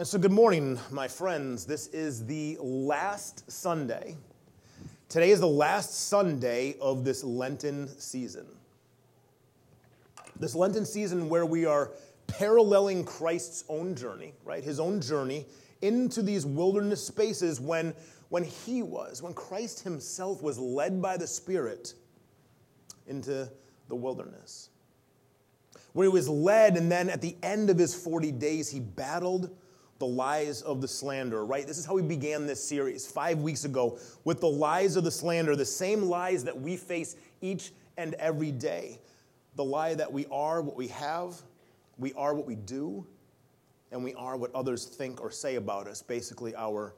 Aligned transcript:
And 0.00 0.06
so, 0.06 0.18
good 0.18 0.32
morning, 0.32 0.80
my 0.90 1.06
friends. 1.06 1.66
This 1.66 1.88
is 1.88 2.24
the 2.24 2.56
last 2.58 3.50
Sunday. 3.50 4.16
Today 5.10 5.30
is 5.30 5.40
the 5.40 5.46
last 5.46 6.08
Sunday 6.08 6.76
of 6.80 7.04
this 7.04 7.22
Lenten 7.22 7.86
season. 8.00 8.46
This 10.36 10.54
Lenten 10.54 10.86
season 10.86 11.28
where 11.28 11.44
we 11.44 11.66
are 11.66 11.90
paralleling 12.28 13.04
Christ's 13.04 13.66
own 13.68 13.94
journey, 13.94 14.32
right? 14.42 14.64
His 14.64 14.80
own 14.80 15.02
journey 15.02 15.44
into 15.82 16.22
these 16.22 16.46
wilderness 16.46 17.06
spaces 17.06 17.60
when, 17.60 17.92
when 18.30 18.44
he 18.44 18.82
was, 18.82 19.22
when 19.22 19.34
Christ 19.34 19.80
himself 19.80 20.42
was 20.42 20.58
led 20.58 21.02
by 21.02 21.18
the 21.18 21.26
Spirit 21.26 21.92
into 23.06 23.50
the 23.88 23.96
wilderness. 23.96 24.70
Where 25.92 26.06
he 26.06 26.10
was 26.10 26.26
led, 26.26 26.78
and 26.78 26.90
then 26.90 27.10
at 27.10 27.20
the 27.20 27.36
end 27.42 27.68
of 27.68 27.76
his 27.76 27.94
40 27.94 28.32
days, 28.32 28.70
he 28.70 28.80
battled 28.80 29.54
the 30.00 30.06
lies 30.06 30.62
of 30.62 30.80
the 30.80 30.88
slander, 30.88 31.44
right? 31.44 31.66
This 31.66 31.76
is 31.76 31.84
how 31.84 31.94
we 31.94 32.00
began 32.02 32.46
this 32.46 32.62
series 32.66 33.06
five 33.06 33.38
weeks 33.38 33.66
ago 33.66 33.98
with 34.24 34.40
the 34.40 34.48
lies 34.48 34.96
of 34.96 35.04
the 35.04 35.10
slander, 35.10 35.54
the 35.54 35.64
same 35.64 36.04
lies 36.04 36.42
that 36.44 36.58
we 36.58 36.78
face 36.78 37.16
each 37.42 37.72
and 37.98 38.14
every 38.14 38.50
day. 38.50 38.98
The 39.56 39.64
lie 39.64 39.94
that 39.94 40.10
we 40.10 40.24
are 40.32 40.62
what 40.62 40.74
we 40.74 40.88
have, 40.88 41.34
we 41.98 42.14
are 42.14 42.34
what 42.34 42.46
we 42.46 42.54
do, 42.54 43.06
and 43.92 44.02
we 44.02 44.14
are 44.14 44.38
what 44.38 44.54
others 44.54 44.86
think 44.86 45.20
or 45.20 45.30
say 45.30 45.56
about 45.56 45.86
us, 45.86 46.02
basically, 46.02 46.56
our 46.56 46.94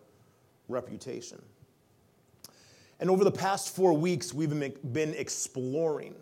reputation. 0.68 1.42
And 3.00 3.10
over 3.10 3.24
the 3.24 3.32
past 3.32 3.74
four 3.74 3.94
weeks, 3.94 4.32
we've 4.32 4.48
been 4.92 5.14
exploring. 5.14 6.14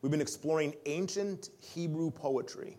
We've 0.00 0.12
been 0.12 0.20
exploring 0.20 0.74
ancient 0.86 1.50
Hebrew 1.58 2.12
poetry 2.12 2.76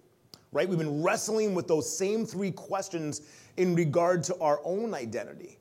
right? 0.56 0.70
We've 0.70 0.80
been 0.80 1.04
wrestling 1.04 1.54
with 1.54 1.68
those 1.68 1.96
same 1.96 2.26
three 2.26 2.50
questions 2.50 3.24
in 3.58 3.76
regard 3.76 4.24
to 4.24 4.40
our 4.40 4.62
own 4.64 4.94
identity. 4.94 5.60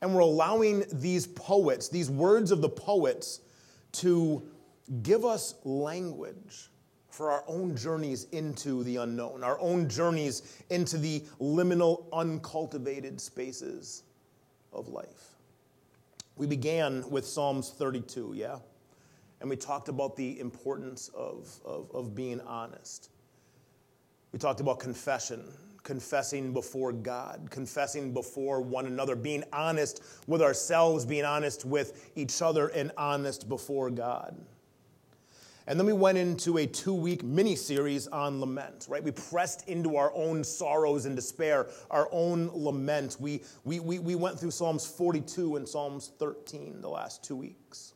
And 0.00 0.14
we're 0.14 0.20
allowing 0.20 0.84
these 0.94 1.26
poets, 1.26 1.90
these 1.90 2.10
words 2.10 2.50
of 2.50 2.62
the 2.62 2.68
poets, 2.70 3.40
to 3.92 4.42
give 5.02 5.26
us 5.26 5.56
language 5.64 6.70
for 7.10 7.30
our 7.30 7.44
own 7.46 7.76
journeys 7.76 8.24
into 8.32 8.82
the 8.84 8.96
unknown, 8.96 9.44
our 9.44 9.60
own 9.60 9.90
journeys 9.90 10.56
into 10.70 10.96
the 10.96 11.20
liminal, 11.38 12.06
uncultivated 12.10 13.20
spaces 13.20 14.04
of 14.72 14.88
life. 14.88 15.34
We 16.36 16.46
began 16.46 17.08
with 17.10 17.26
Psalms 17.26 17.74
32, 17.76 18.32
yeah? 18.36 18.56
And 19.42 19.50
we 19.50 19.56
talked 19.56 19.90
about 19.90 20.16
the 20.16 20.40
importance 20.40 21.10
of, 21.14 21.60
of, 21.62 21.90
of 21.92 22.14
being 22.14 22.40
honest. 22.40 23.10
We 24.32 24.38
talked 24.38 24.60
about 24.60 24.78
confession, 24.78 25.44
confessing 25.82 26.52
before 26.52 26.92
God, 26.92 27.48
confessing 27.50 28.12
before 28.12 28.60
one 28.60 28.86
another, 28.86 29.16
being 29.16 29.44
honest 29.52 30.02
with 30.26 30.40
ourselves, 30.40 31.04
being 31.04 31.24
honest 31.24 31.64
with 31.64 32.10
each 32.14 32.40
other, 32.40 32.68
and 32.68 32.92
honest 32.96 33.48
before 33.48 33.90
God. 33.90 34.36
And 35.66 35.78
then 35.78 35.86
we 35.86 35.92
went 35.92 36.18
into 36.18 36.58
a 36.58 36.66
two 36.66 36.94
week 36.94 37.22
mini 37.22 37.54
series 37.54 38.08
on 38.08 38.40
lament, 38.40 38.86
right? 38.88 39.04
We 39.04 39.12
pressed 39.12 39.68
into 39.68 39.96
our 39.96 40.12
own 40.14 40.42
sorrows 40.42 41.06
and 41.06 41.14
despair, 41.14 41.68
our 41.90 42.08
own 42.10 42.50
lament. 42.52 43.16
We, 43.20 43.42
we, 43.64 43.78
we, 43.78 43.98
we 44.00 44.14
went 44.16 44.40
through 44.40 44.50
Psalms 44.50 44.86
42 44.86 45.56
and 45.56 45.68
Psalms 45.68 46.10
13 46.18 46.80
the 46.80 46.88
last 46.88 47.22
two 47.22 47.36
weeks. 47.36 47.94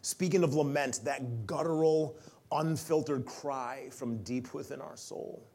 Speaking 0.00 0.42
of 0.42 0.54
lament, 0.54 1.00
that 1.04 1.46
guttural, 1.46 2.16
unfiltered 2.52 3.24
cry 3.26 3.88
from 3.90 4.22
deep 4.22 4.54
within 4.54 4.80
our 4.80 4.96
soul, 4.96 5.46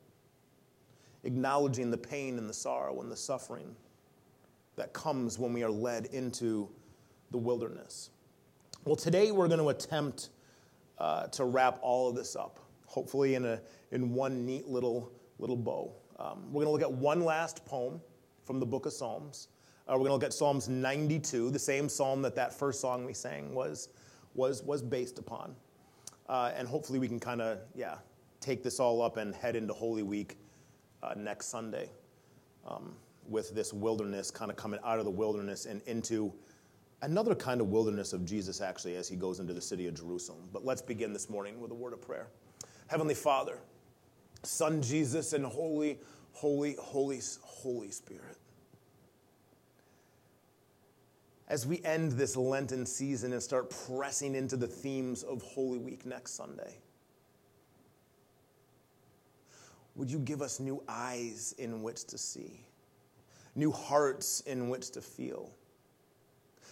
acknowledging 1.23 1.89
the 1.91 1.97
pain 1.97 2.37
and 2.37 2.49
the 2.49 2.53
sorrow 2.53 3.01
and 3.01 3.11
the 3.11 3.15
suffering 3.15 3.75
that 4.75 4.93
comes 4.93 5.37
when 5.37 5.53
we 5.53 5.63
are 5.63 5.71
led 5.71 6.05
into 6.07 6.69
the 7.31 7.37
wilderness. 7.37 8.09
Well, 8.85 8.95
today 8.95 9.31
we're 9.31 9.47
going 9.47 9.59
to 9.59 9.69
attempt 9.69 10.29
uh, 10.97 11.27
to 11.27 11.45
wrap 11.45 11.79
all 11.81 12.09
of 12.09 12.15
this 12.15 12.35
up, 12.35 12.59
hopefully 12.85 13.35
in, 13.35 13.45
a, 13.45 13.61
in 13.91 14.13
one 14.13 14.45
neat 14.45 14.67
little, 14.67 15.11
little 15.39 15.55
bow. 15.55 15.91
Um, 16.19 16.51
we're 16.51 16.65
going 16.65 16.67
to 16.67 16.71
look 16.71 16.81
at 16.81 16.91
one 16.91 17.21
last 17.21 17.65
poem 17.65 18.01
from 18.43 18.59
the 18.59 18.65
book 18.65 18.85
of 18.85 18.93
Psalms. 18.93 19.47
Uh, 19.87 19.93
we're 19.93 19.99
going 19.99 20.09
to 20.09 20.13
look 20.13 20.23
at 20.23 20.33
Psalms 20.33 20.69
92, 20.69 21.49
the 21.49 21.59
same 21.59 21.89
psalm 21.89 22.21
that 22.21 22.35
that 22.35 22.53
first 22.53 22.79
song 22.79 23.05
we 23.05 23.13
sang 23.13 23.53
was, 23.53 23.89
was, 24.33 24.63
was 24.63 24.81
based 24.81 25.19
upon. 25.19 25.55
Uh, 26.33 26.51
and 26.57 26.67
hopefully 26.67 26.97
we 26.97 27.07
can 27.07 27.19
kind 27.19 27.43
of, 27.43 27.59
yeah, 27.75 27.93
take 28.39 28.63
this 28.63 28.79
all 28.79 29.03
up 29.03 29.17
and 29.17 29.35
head 29.35 29.55
into 29.55 29.71
Holy 29.71 30.01
Week 30.01 30.39
uh, 31.03 31.13
next 31.15 31.45
Sunday 31.49 31.91
um, 32.67 32.95
with 33.29 33.53
this 33.53 33.71
wilderness 33.71 34.31
kind 34.31 34.49
of 34.49 34.57
coming 34.57 34.79
out 34.83 34.97
of 34.97 35.05
the 35.05 35.11
wilderness 35.11 35.67
and 35.67 35.83
into 35.85 36.33
another 37.03 37.35
kind 37.35 37.61
of 37.61 37.67
wilderness 37.67 38.13
of 38.13 38.25
Jesus, 38.25 38.61
actually, 38.61 38.95
as 38.95 39.07
he 39.07 39.15
goes 39.15 39.39
into 39.39 39.53
the 39.53 39.61
city 39.61 39.85
of 39.85 39.93
Jerusalem. 39.93 40.49
But 40.51 40.65
let's 40.65 40.81
begin 40.81 41.13
this 41.13 41.29
morning 41.29 41.61
with 41.61 41.69
a 41.69 41.75
word 41.75 41.93
of 41.93 42.01
prayer. 42.01 42.25
Heavenly 42.87 43.13
Father, 43.13 43.59
Son 44.41 44.81
Jesus, 44.81 45.33
and 45.33 45.45
Holy, 45.45 45.99
Holy, 46.31 46.75
Holy, 46.79 47.19
Holy 47.43 47.91
Spirit. 47.91 48.37
As 51.53 51.67
we 51.67 51.79
end 51.83 52.13
this 52.13 52.35
Lenten 52.35 52.83
season 52.83 53.31
and 53.31 53.43
start 53.43 53.71
pressing 53.85 54.33
into 54.33 54.57
the 54.57 54.65
themes 54.65 55.21
of 55.21 55.43
Holy 55.43 55.77
Week 55.77 56.03
next 56.03 56.31
Sunday? 56.31 56.79
Would 59.93 60.09
you 60.09 60.17
give 60.17 60.41
us 60.41 60.59
new 60.59 60.81
eyes 60.89 61.53
in 61.59 61.83
which 61.83 62.05
to 62.05 62.17
see, 62.17 62.65
new 63.53 63.71
hearts 63.71 64.39
in 64.47 64.67
which 64.67 64.89
to 64.93 65.01
feel, 65.01 65.51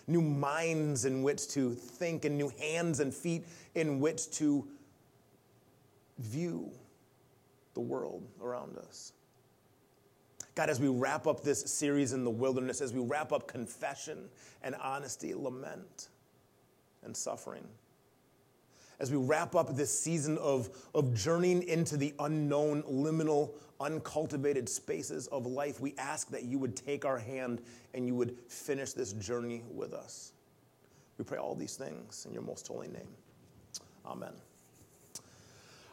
new 0.08 0.22
minds 0.24 1.06
in 1.06 1.22
which 1.22 1.48
to 1.50 1.76
think, 1.76 2.26
and 2.26 2.36
new 2.36 2.52
hands 2.60 3.02
and 3.02 3.14
feet 3.14 3.46
in 3.76 4.00
which 4.00 4.32
to 4.32 4.68
view 6.18 6.72
the 7.76 7.82
world 7.82 8.28
around 8.42 8.80
us? 8.80 9.14
God, 10.56 10.70
as 10.70 10.80
we 10.80 10.88
wrap 10.88 11.28
up 11.28 11.42
this 11.42 11.62
series 11.62 12.14
in 12.14 12.24
the 12.24 12.30
wilderness, 12.30 12.82
as 12.82 12.94
we 12.94 13.02
wrap 13.02 13.32
up 13.32 13.48
confession 13.48 14.30
and 14.64 14.76
honesty, 14.76 15.34
lament 15.34 16.10
and 17.04 17.16
suffering, 17.16 17.64
as 19.00 19.10
we 19.10 19.18
wrap 19.18 19.56
up 19.56 19.76
this 19.76 19.98
season 19.98 20.38
of, 20.38 20.70
of 20.94 21.14
journeying 21.16 21.64
into 21.64 21.98
the 21.98 22.14
unknown, 22.20 22.84
liminal, 22.84 23.52
uncultivated 23.80 24.70
spaces 24.70 25.26
of 25.28 25.48
life, 25.48 25.80
we 25.80 25.96
ask 25.98 26.30
that 26.30 26.44
you 26.44 26.60
would 26.60 26.76
take 26.76 27.04
our 27.04 27.18
hand 27.18 27.62
and 27.96 28.06
you 28.06 28.14
would 28.14 28.38
finish 28.48 28.94
this 28.94 29.14
journey 29.14 29.64
with 29.74 29.94
us. 29.94 30.34
We 31.18 31.26
pray 31.26 31.40
all 31.40 31.56
these 31.56 31.76
things 31.76 32.26
in 32.28 32.34
your 32.34 32.44
most 32.44 32.68
holy 32.68 32.90
name. 32.90 33.08
Amen. 34.06 34.34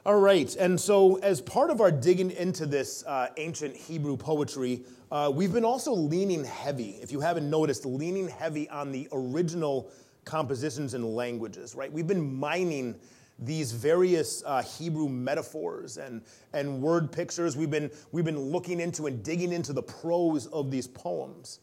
All 0.08 0.18
right, 0.18 0.56
and 0.56 0.80
so 0.80 1.16
as 1.16 1.42
part 1.42 1.68
of 1.68 1.82
our 1.82 1.92
digging 1.92 2.30
into 2.30 2.64
this 2.64 3.04
uh, 3.04 3.28
ancient 3.36 3.76
Hebrew 3.76 4.16
poetry, 4.16 4.80
uh, 5.12 5.30
we've 5.34 5.52
been 5.52 5.66
also 5.66 5.92
leaning 5.92 6.44
heavy, 6.44 6.96
if 7.02 7.12
you 7.12 7.20
haven't 7.20 7.50
noticed, 7.50 7.84
leaning 7.84 8.26
heavy 8.26 8.70
on 8.70 8.90
the 8.90 9.06
original 9.12 9.90
compositions 10.24 10.94
and 10.94 11.14
languages, 11.14 11.74
right? 11.74 11.92
We've 11.92 12.06
been 12.06 12.34
mining 12.34 12.94
these 13.38 13.72
various 13.72 14.42
uh, 14.46 14.62
Hebrew 14.62 15.10
metaphors 15.10 15.98
and, 15.98 16.22
and 16.54 16.80
word 16.80 17.12
pictures. 17.12 17.54
We've 17.54 17.68
been, 17.68 17.90
we've 18.10 18.24
been 18.24 18.40
looking 18.40 18.80
into 18.80 19.08
and 19.08 19.22
digging 19.22 19.52
into 19.52 19.74
the 19.74 19.82
prose 19.82 20.46
of 20.46 20.70
these 20.70 20.86
poems. 20.86 21.60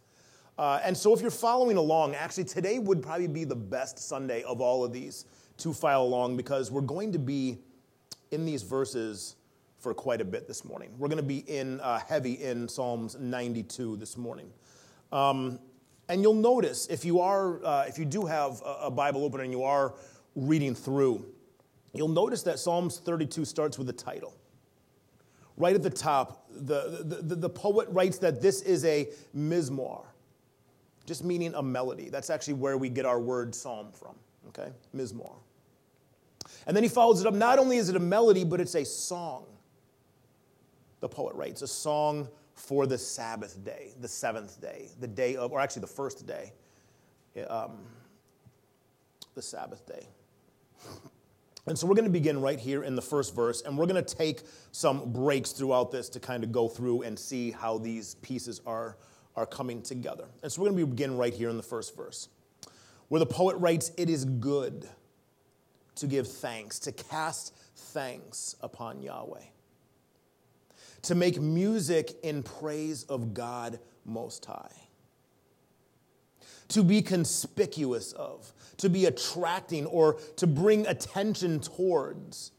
Uh, 0.59 0.79
and 0.83 0.95
so, 0.95 1.16
if 1.16 1.22
you're 1.22 1.31
following 1.31 1.77
along, 1.77 2.13
actually, 2.13 2.44
today 2.44 2.77
would 2.77 3.01
probably 3.01 3.25
be 3.25 3.44
the 3.44 3.56
best 3.56 3.97
Sunday 3.97 4.44
of 4.44 4.62
all 4.62 4.85
of 4.85 4.94
these 4.94 5.25
to 5.57 5.73
file 5.73 6.03
along 6.03 6.38
because 6.38 6.69
we're 6.69 6.81
going 6.81 7.12
to 7.12 7.17
be 7.17 7.57
in 8.35 8.46
these 8.46 8.62
verses 8.62 9.38
for 9.79 9.94
quite 9.94 10.22
a 10.22 10.25
bit 10.25 10.47
this 10.47 10.63
morning. 10.66 10.94
We're 11.00 11.07
going 11.07 11.18
to 11.18 11.23
be 11.23 11.40
in 11.40 11.79
uh, 11.79 12.00
heavy 12.00 12.33
in 12.33 12.68
Psalms 12.68 13.18
92 13.18 13.95
this 13.98 14.18
morning. 14.18 14.51
Um, 15.12 15.59
and 16.09 16.21
you'll 16.21 16.33
notice 16.33 16.86
if 16.88 17.06
you 17.06 17.21
are, 17.21 17.63
uh, 17.65 17.86
if 17.88 17.98
you 17.98 18.06
do 18.06 18.25
have 18.25 18.62
a, 18.65 18.92
Bible 18.92 19.24
open 19.24 19.42
and 19.42 19.51
you 19.51 19.63
are 19.63 19.95
reading 20.36 20.75
through, 20.75 21.25
you'll 21.94 22.07
notice 22.09 22.44
that 22.44 22.59
Psalms 22.59 23.00
32 23.00 23.45
starts 23.45 23.80
with 23.80 23.89
a 23.89 23.94
title. 23.94 24.36
Right 25.57 25.74
at 25.74 25.81
the 25.81 25.89
top, 25.89 26.45
the, 26.51 27.04
the, 27.04 27.21
the, 27.21 27.36
the 27.36 27.50
poet 27.50 27.88
writes 27.89 28.18
that 28.19 28.42
this 28.42 28.62
is 28.62 28.83
a 28.83 29.07
mizmor, 29.36 30.04
just 31.06 31.24
meaning 31.24 31.54
a 31.56 31.63
melody. 31.63 32.09
That's 32.09 32.30
actually 32.30 32.56
where 32.56 32.77
we 32.77 32.89
get 32.89 33.06
our 33.06 33.19
word 33.19 33.56
psalm 33.56 33.94
from, 33.94 34.15
okay? 34.50 34.71
Mizmor. 34.94 35.36
And 36.67 36.75
then 36.75 36.83
he 36.83 36.89
follows 36.89 37.21
it 37.21 37.27
up. 37.27 37.33
Not 37.33 37.59
only 37.59 37.77
is 37.77 37.89
it 37.89 37.95
a 37.95 38.00
melody, 38.00 38.44
but 38.44 38.59
it's 38.59 38.75
a 38.75 38.85
song. 38.85 39.45
The 41.00 41.09
poet 41.09 41.35
writes 41.35 41.62
a 41.62 41.67
song 41.67 42.27
for 42.56 42.88
the 42.88 42.97
Sabbath 42.97 43.63
day, 43.63 43.94
the 44.00 44.07
seventh 44.07 44.59
day, 44.62 44.89
the 45.00 45.07
day 45.07 45.35
of, 45.35 45.51
or 45.51 45.59
actually 45.59 45.81
the 45.81 45.88
first 45.88 46.25
day, 46.25 46.53
um, 47.47 47.77
the 49.35 49.41
Sabbath 49.41 49.85
day. 49.85 50.07
And 51.67 51.77
so 51.77 51.88
we're 51.88 51.95
going 51.95 52.06
to 52.06 52.12
begin 52.12 52.41
right 52.41 52.59
here 52.59 52.83
in 52.83 52.95
the 52.95 53.01
first 53.01 53.35
verse, 53.35 53.63
and 53.63 53.75
we're 53.75 53.88
going 53.88 54.03
to 54.03 54.15
take 54.15 54.44
some 54.71 55.11
breaks 55.11 55.51
throughout 55.51 55.91
this 55.91 56.09
to 56.09 56.19
kind 56.19 56.44
of 56.44 56.51
go 56.51 56.68
through 56.68 57.01
and 57.01 57.18
see 57.18 57.50
how 57.50 57.79
these 57.79 58.15
pieces 58.15 58.61
are, 58.68 58.97
are 59.35 59.47
coming 59.47 59.81
together. 59.81 60.25
And 60.44 60.51
so 60.51 60.61
we're 60.61 60.69
going 60.69 60.79
to 60.79 60.85
begin 60.85 61.18
right 61.18 61.33
here 61.33 61.50
in 61.50 61.57
the 61.57 61.63
first 61.63 61.95
verse, 61.95 62.29
where 63.07 63.18
the 63.18 63.25
poet 63.25 63.56
writes, 63.57 63.91
It 63.97 64.11
is 64.11 64.25
good 64.25 64.88
to 65.95 66.07
give 66.07 66.27
thanks, 66.27 66.80
to 66.80 66.92
cast 66.92 67.56
thanks 67.75 68.56
upon 68.62 69.01
Yahweh, 69.01 69.44
to 71.03 71.15
make 71.15 71.39
music 71.39 72.12
in 72.24 72.44
praise 72.44 73.03
of 73.03 73.33
God 73.33 73.80
Most 74.06 74.45
High 74.45 74.86
to 76.69 76.83
be 76.83 77.01
conspicuous 77.01 78.12
of, 78.13 78.51
to 78.77 78.89
be 78.89 79.06
attracting, 79.06 79.86
or 79.86 80.15
to 80.36 80.47
bring 80.47 80.86
attention 80.88 81.59
towards 81.59 82.51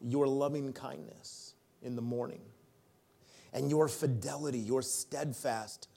your 0.00 0.26
loving 0.26 0.72
kindness 0.72 1.54
in 1.82 1.96
the 1.96 2.02
morning 2.02 2.40
and 3.52 3.68
your 3.68 3.88
fidelity, 3.88 4.58
your 4.58 4.82
steadfast 4.82 5.88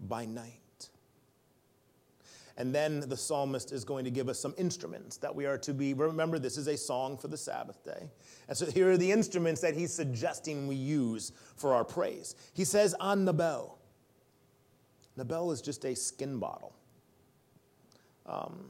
by 0.00 0.24
night. 0.26 0.60
And 2.58 2.74
then 2.74 3.00
the 3.00 3.16
psalmist 3.16 3.70
is 3.70 3.84
going 3.84 4.04
to 4.06 4.10
give 4.10 4.28
us 4.28 4.40
some 4.40 4.54
instruments 4.56 5.18
that 5.18 5.34
we 5.34 5.44
are 5.44 5.58
to 5.58 5.74
be. 5.74 5.92
Remember, 5.92 6.38
this 6.38 6.56
is 6.56 6.68
a 6.68 6.76
song 6.76 7.18
for 7.18 7.28
the 7.28 7.36
Sabbath 7.36 7.84
day. 7.84 8.08
And 8.48 8.56
so 8.56 8.66
here 8.66 8.90
are 8.90 8.96
the 8.96 9.12
instruments 9.12 9.60
that 9.60 9.74
he's 9.74 9.92
suggesting 9.92 10.66
we 10.66 10.76
use 10.76 11.32
for 11.56 11.74
our 11.74 11.84
praise. 11.84 12.34
He 12.54 12.64
says, 12.64 12.94
on 12.94 13.26
the 13.26 13.34
bell. 13.34 13.78
The 15.16 15.24
bell 15.24 15.50
is 15.50 15.60
just 15.60 15.84
a 15.84 15.94
skin 15.94 16.38
bottle 16.38 16.76
um, 18.28 18.66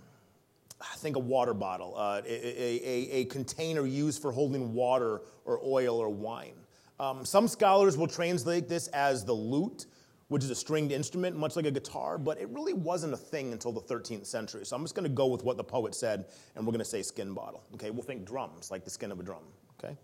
I 0.81 0.97
think 0.97 1.17
a 1.17 1.21
water 1.21 1.55
bottle, 1.55 1.95
uh, 1.97 2.21
a, 2.27 2.31
a, 2.31 3.21
a, 3.21 3.25
container 3.27 3.87
used 3.87 4.21
for 4.21 4.31
holding 4.31 4.75
water 4.75 5.23
or 5.47 5.59
oil 5.65 5.97
or 5.97 6.11
wine. 6.11 6.55
Um, 7.01 7.25
some 7.25 7.49
scholars 7.49 7.97
will 7.97 8.07
translate 8.07 8.69
this 8.69 8.89
as 8.89 9.25
the 9.25 9.33
lute, 9.33 9.87
which 10.29 10.43
is 10.43 10.51
a 10.51 10.55
stringed 10.55 10.93
instrument, 10.93 11.37
much 11.37 11.57
like 11.57 11.67
a 11.67 11.71
guitar, 11.71 12.19
but 12.19 12.41
it 12.41 12.49
really 12.49 12.73
wasn't 12.73 13.13
a 13.13 13.17
thing 13.17 13.53
until 13.53 13.73
the 13.73 13.81
13th 13.81 14.27
century. 14.27 14.67
So 14.67 14.75
I'm 14.75 14.83
just 14.83 14.95
going 14.95 15.05
to 15.05 15.15
go 15.15 15.27
with 15.27 15.45
what 15.45 15.57
the 15.57 15.65
poet 15.65 15.95
said, 15.95 16.27
and 16.55 16.67
we're 16.67 16.73
going 16.73 16.81
to 16.81 16.85
say 16.85 17.03
skin 17.03 17.33
bottle. 17.33 17.63
Okay, 17.75 17.91
we'll 17.91 18.03
think 18.03 18.25
drums, 18.27 18.71
like 18.71 18.85
the 18.85 18.91
skin 18.91 19.13
of 19.13 19.21
a 19.21 19.23
drum. 19.23 19.45
Okay? 19.79 19.97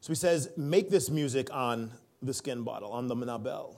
So 0.00 0.08
he 0.08 0.16
says, 0.16 0.50
make 0.56 0.90
this 0.90 1.10
music 1.10 1.52
on 1.52 1.92
the 2.22 2.34
skin 2.34 2.62
bottle, 2.62 2.92
on 2.92 3.08
the 3.08 3.16
manabel 3.16 3.76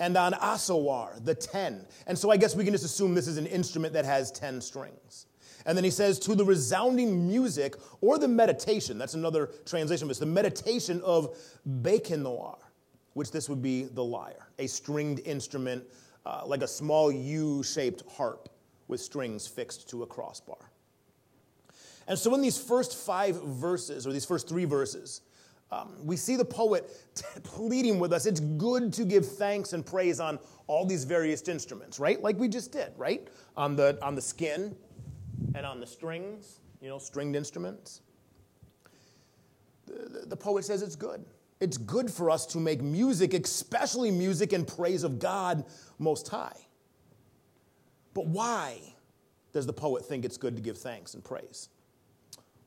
and 0.00 0.16
on 0.16 0.32
Asawar, 0.34 1.24
the 1.24 1.34
10. 1.34 1.84
And 2.06 2.18
so 2.18 2.30
I 2.30 2.36
guess 2.36 2.54
we 2.54 2.64
can 2.64 2.72
just 2.72 2.84
assume 2.84 3.14
this 3.14 3.26
is 3.26 3.36
an 3.36 3.46
instrument 3.46 3.92
that 3.94 4.04
has 4.04 4.30
10 4.32 4.60
strings. 4.60 5.26
And 5.66 5.76
then 5.76 5.84
he 5.84 5.90
says, 5.90 6.18
to 6.20 6.34
the 6.34 6.44
resounding 6.44 7.26
music 7.26 7.74
or 8.00 8.18
the 8.18 8.28
meditation, 8.28 8.96
that's 8.96 9.14
another 9.14 9.50
translation 9.66 10.04
of 10.04 10.08
this, 10.08 10.18
the 10.18 10.26
meditation 10.26 11.02
of 11.02 11.36
Bekenoir, 11.82 12.58
which 13.18 13.32
this 13.32 13.48
would 13.48 13.60
be 13.60 13.82
the 13.82 14.04
lyre, 14.04 14.48
a 14.60 14.68
stringed 14.68 15.20
instrument 15.26 15.82
uh, 16.24 16.42
like 16.46 16.62
a 16.62 16.68
small 16.68 17.10
U 17.10 17.64
shaped 17.64 18.04
harp 18.16 18.48
with 18.86 19.00
strings 19.00 19.44
fixed 19.44 19.90
to 19.90 20.04
a 20.04 20.06
crossbar. 20.06 20.70
And 22.06 22.16
so 22.16 22.32
in 22.34 22.40
these 22.40 22.58
first 22.58 22.96
five 22.96 23.42
verses, 23.42 24.06
or 24.06 24.12
these 24.12 24.24
first 24.24 24.48
three 24.48 24.66
verses, 24.66 25.22
um, 25.72 25.96
we 26.04 26.16
see 26.16 26.36
the 26.36 26.44
poet 26.44 26.88
t- 27.16 27.24
pleading 27.42 27.98
with 27.98 28.12
us. 28.12 28.24
It's 28.24 28.40
good 28.40 28.92
to 28.92 29.04
give 29.04 29.26
thanks 29.26 29.72
and 29.72 29.84
praise 29.84 30.20
on 30.20 30.38
all 30.68 30.86
these 30.86 31.04
various 31.04 31.46
instruments, 31.48 31.98
right? 31.98 32.22
Like 32.22 32.38
we 32.38 32.46
just 32.46 32.70
did, 32.70 32.92
right? 32.96 33.26
On 33.56 33.74
the, 33.74 33.98
on 34.00 34.14
the 34.14 34.22
skin 34.22 34.76
and 35.56 35.66
on 35.66 35.80
the 35.80 35.86
strings, 35.86 36.60
you 36.80 36.88
know, 36.88 36.98
stringed 36.98 37.34
instruments. 37.34 38.00
The, 39.86 40.20
the, 40.20 40.26
the 40.26 40.36
poet 40.36 40.64
says 40.64 40.82
it's 40.82 40.96
good. 40.96 41.24
It's 41.60 41.76
good 41.76 42.10
for 42.10 42.30
us 42.30 42.46
to 42.46 42.58
make 42.58 42.82
music, 42.82 43.34
especially 43.34 44.10
music 44.10 44.52
in 44.52 44.64
praise 44.64 45.02
of 45.02 45.18
God 45.18 45.64
Most 45.98 46.28
High. 46.28 46.56
But 48.14 48.26
why 48.26 48.78
does 49.52 49.66
the 49.66 49.72
poet 49.72 50.04
think 50.04 50.24
it's 50.24 50.36
good 50.36 50.54
to 50.56 50.62
give 50.62 50.78
thanks 50.78 51.14
and 51.14 51.24
praise? 51.24 51.68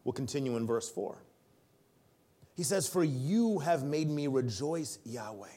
We'll 0.03 0.13
continue 0.13 0.57
in 0.57 0.65
verse 0.65 0.89
4. 0.89 1.17
He 2.55 2.63
says, 2.63 2.87
For 2.87 3.03
you 3.03 3.59
have 3.59 3.83
made 3.83 4.09
me 4.09 4.27
rejoice, 4.27 4.99
Yahweh, 5.05 5.47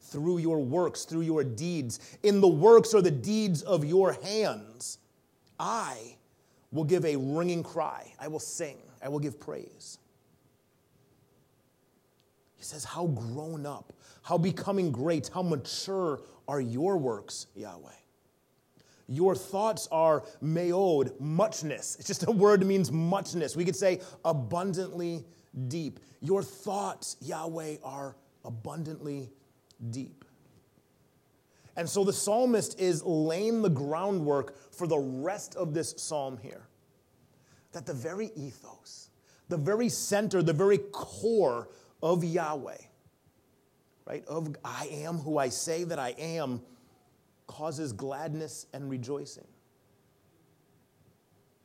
through 0.00 0.38
your 0.38 0.58
works, 0.58 1.04
through 1.04 1.22
your 1.22 1.44
deeds. 1.44 2.18
In 2.22 2.40
the 2.40 2.48
works 2.48 2.94
or 2.94 3.02
the 3.02 3.10
deeds 3.10 3.62
of 3.62 3.84
your 3.84 4.12
hands, 4.12 4.98
I 5.60 6.16
will 6.72 6.84
give 6.84 7.04
a 7.04 7.16
ringing 7.16 7.62
cry. 7.62 8.12
I 8.18 8.28
will 8.28 8.40
sing. 8.40 8.78
I 9.02 9.08
will 9.08 9.18
give 9.18 9.38
praise. 9.38 9.98
He 12.58 12.64
says, 12.64 12.84
How 12.84 13.06
grown 13.06 13.64
up, 13.64 13.92
how 14.22 14.36
becoming 14.36 14.92
great, 14.92 15.30
how 15.32 15.42
mature 15.42 16.20
are 16.46 16.60
your 16.60 16.98
works, 16.98 17.46
Yahweh. 17.54 17.92
Your 19.06 19.34
thoughts 19.34 19.88
are 19.90 20.24
meod, 20.42 21.18
muchness. 21.18 21.96
It's 21.98 22.08
just 22.08 22.26
a 22.26 22.30
word 22.30 22.60
that 22.60 22.66
means 22.66 22.92
muchness. 22.92 23.56
We 23.56 23.64
could 23.64 23.76
say 23.76 24.00
abundantly 24.24 25.24
deep. 25.68 26.00
Your 26.20 26.42
thoughts, 26.42 27.16
Yahweh, 27.22 27.76
are 27.82 28.16
abundantly 28.44 29.30
deep. 29.90 30.24
And 31.76 31.88
so 31.88 32.02
the 32.02 32.12
psalmist 32.12 32.78
is 32.80 33.04
laying 33.04 33.62
the 33.62 33.70
groundwork 33.70 34.74
for 34.74 34.86
the 34.86 34.98
rest 34.98 35.54
of 35.54 35.72
this 35.72 35.94
psalm 35.96 36.36
here. 36.42 36.66
That 37.72 37.86
the 37.86 37.94
very 37.94 38.30
ethos, 38.34 39.10
the 39.48 39.56
very 39.56 39.88
center, 39.88 40.42
the 40.42 40.52
very 40.52 40.78
core 40.78 41.68
of 42.02 42.24
Yahweh, 42.24 42.76
right, 44.06 44.24
of 44.26 44.56
I 44.64 44.88
am 44.90 45.18
who 45.18 45.38
I 45.38 45.48
say 45.48 45.84
that 45.84 45.98
I 45.98 46.10
am, 46.18 46.60
causes 47.46 47.92
gladness 47.92 48.66
and 48.72 48.88
rejoicing. 48.88 49.46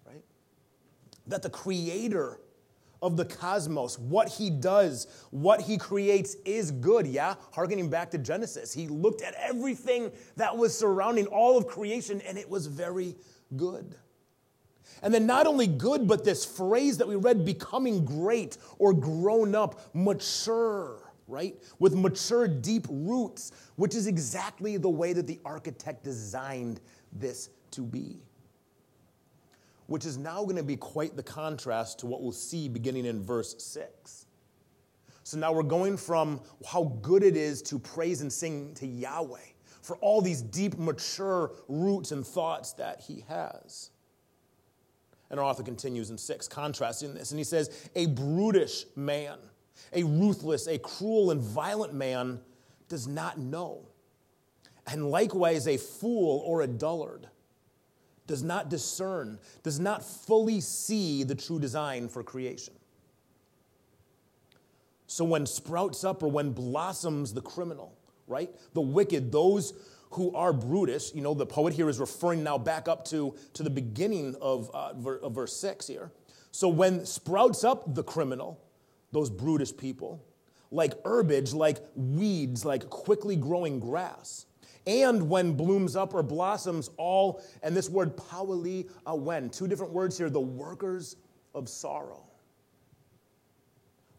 Right? 0.06 0.24
That 1.28 1.44
the 1.44 1.50
creator 1.50 2.40
of 3.04 3.18
the 3.18 3.26
cosmos, 3.26 4.00
what 4.00 4.30
he 4.30 4.50
does, 4.50 5.08
what 5.30 5.60
he 5.60 5.78
creates 5.78 6.36
is 6.46 6.72
good, 6.72 7.06
yeah? 7.06 7.36
Harkening 7.52 7.90
back 7.90 8.10
to 8.12 8.18
Genesis, 8.18 8.74
he 8.74 8.88
looked 8.88 9.22
at 9.22 9.36
everything 9.36 10.10
that 10.38 10.56
was 10.56 10.76
surrounding 10.76 11.28
all 11.28 11.58
of 11.58 11.68
creation 11.68 12.22
and 12.22 12.38
it 12.38 12.50
was 12.50 12.66
very 12.66 13.16
good. 13.58 13.98
And 15.02 15.14
then 15.14 15.26
not 15.26 15.48
only 15.48 15.68
good, 15.68 16.08
but 16.08 16.24
this 16.24 16.46
phrase 16.46 16.98
that 16.98 17.08
we 17.08 17.16
read, 17.16 17.46
becoming 17.46 18.06
great 18.06 18.58
or 18.80 18.94
grown 18.94 19.56
up, 19.56 19.82
mature, 19.94 21.14
right? 21.28 21.56
With 21.80 21.94
mature, 21.94 22.48
deep 22.48 22.88
roots, 22.90 23.52
which 23.76 23.96
is 23.96 24.08
exactly 24.08 24.78
the 24.78 24.90
way 24.90 25.14
that 25.14 25.28
the 25.28 25.40
architect 25.46 26.04
designed 26.04 26.80
this 27.12 27.50
to 27.72 27.82
be 27.82 28.22
which 29.88 30.06
is 30.06 30.18
now 30.18 30.44
going 30.44 30.56
to 30.56 30.64
be 30.64 30.76
quite 30.76 31.16
the 31.16 31.24
contrast 31.24 32.00
to 32.00 32.08
what 32.08 32.22
we'll 32.22 32.32
see 32.32 32.68
beginning 32.68 33.06
in 33.06 33.22
verse 33.22 33.56
6. 33.64 34.26
So 35.24 35.38
now 35.38 35.54
we're 35.54 35.64
going 35.64 35.98
from 35.98 36.42
how 36.66 36.98
good 37.02 37.24
it 37.24 37.38
is 37.38 37.62
to 37.64 37.80
praise 37.80 38.22
and 38.22 38.32
sing 38.32 38.74
to 38.76 38.88
Yahweh 38.88 39.38
for 39.82 39.98
all 39.98 40.22
these 40.22 40.42
deep, 40.42 40.78
mature 40.78 41.52
roots 41.68 42.12
and 42.12 42.26
thoughts 42.26 42.74
that 42.74 43.02
he 43.02 43.24
has. 43.28 43.92
And 45.34 45.40
our 45.40 45.48
author 45.48 45.64
continues 45.64 46.12
in 46.12 46.18
6, 46.20 46.48
contrasting 46.48 47.16
this, 47.16 47.32
and 47.32 47.40
he 47.40 47.44
says, 47.44 47.90
A 47.96 48.06
brutish 48.06 48.86
man, 48.96 49.40
a 49.92 50.04
ruthless, 50.04 50.68
a 50.68 50.78
cruel, 50.78 51.32
and 51.32 51.42
violent 51.42 51.92
man 51.92 52.40
does 52.88 53.08
not 53.08 53.40
know. 53.40 53.88
And 54.86 55.10
likewise, 55.10 55.68
a 55.68 55.78
fool 55.78 56.44
or 56.46 56.62
a 56.62 56.68
dullard 56.68 57.30
does 58.28 58.44
not 58.44 58.70
discern, 58.70 59.40
does 59.64 59.80
not 59.80 60.06
fully 60.06 60.62
see 60.62 61.24
the 61.24 61.34
true 61.34 61.60
design 61.60 62.10
for 62.10 62.22
creation. 62.22 62.76
So 65.08 65.26
when 65.26 65.48
sprouts 65.48 66.04
up 66.04 66.22
or 66.22 66.30
when 66.30 66.52
blossoms 66.52 67.34
the 67.34 67.42
criminal, 67.42 67.98
right? 68.28 68.52
The 68.76 68.82
wicked, 68.82 69.32
those 69.32 69.74
who 70.14 70.34
are 70.36 70.54
brutish, 70.54 71.14
you 71.14 71.22
know, 71.22 71.34
the 71.34 71.46
poet 71.46 71.74
here 71.74 71.90
is 71.90 72.00
referring 72.00 72.44
now 72.44 72.58
back 72.58 72.88
up 72.88 73.06
to, 73.06 73.36
to 73.54 73.64
the 73.64 73.70
beginning 73.70 74.36
of, 74.42 74.70
uh, 74.74 74.94
ver, 74.94 75.18
of 75.18 75.34
verse 75.34 75.56
6 75.58 75.88
here. 75.88 76.12
So 76.52 76.70
when 76.70 77.06
sprouts 77.06 77.64
up 77.64 77.96
the 77.96 78.04
criminal, 78.04 78.60
those 79.12 79.30
brutish 79.30 79.76
people, 79.76 80.24
like 80.72 80.94
herbage, 81.06 81.54
like 81.54 81.80
weeds, 81.96 82.66
like 82.66 82.90
quickly 82.90 83.36
growing 83.36 83.80
grass, 83.80 84.46
and 84.86 85.30
when 85.30 85.54
blooms 85.54 85.96
up 85.96 86.14
or 86.14 86.24
blossoms, 86.24 86.90
all, 86.98 87.42
and 87.62 87.76
this 87.76 87.90
word 87.90 88.18
pawali 88.18 88.90
awen, 89.08 89.50
two 89.50 89.68
different 89.68 89.94
words 89.94 90.18
here, 90.18 90.30
the 90.30 90.40
workers 90.40 91.16
of 91.56 91.70
sorrow. 91.70 92.24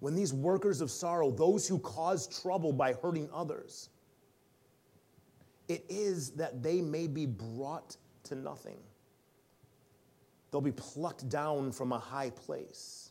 When 0.00 0.14
these 0.14 0.32
workers 0.32 0.80
of 0.80 0.90
sorrow, 0.90 1.30
those 1.30 1.68
who 1.68 1.78
cause 1.78 2.26
trouble 2.42 2.72
by 2.72 2.94
hurting 2.94 3.28
others, 3.32 3.90
it 5.68 5.84
is 5.88 6.30
that 6.32 6.62
they 6.62 6.80
may 6.80 7.06
be 7.06 7.26
brought 7.26 7.96
to 8.24 8.34
nothing. 8.34 8.78
they'll 10.50 10.60
be 10.60 10.72
plucked 10.72 11.28
down 11.28 11.72
from 11.72 11.92
a 11.92 11.98
high 11.98 12.30
place. 12.30 13.10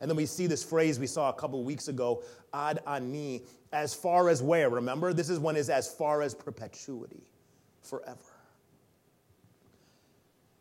And 0.00 0.08
then 0.08 0.16
we 0.16 0.26
see 0.26 0.46
this 0.46 0.62
phrase 0.64 0.98
we 0.98 1.08
saw 1.08 1.28
a 1.28 1.32
couple 1.32 1.62
weeks 1.64 1.88
ago, 1.88 2.22
ad 2.54 2.80
ani, 2.86 3.42
as 3.72 3.94
far 3.94 4.28
as 4.28 4.42
where? 4.42 4.70
Remember, 4.70 5.12
this 5.12 5.28
is 5.28 5.40
one 5.40 5.56
is 5.56 5.68
as 5.68 5.92
far 5.92 6.22
as 6.22 6.34
perpetuity, 6.34 7.24
forever. 7.82 8.18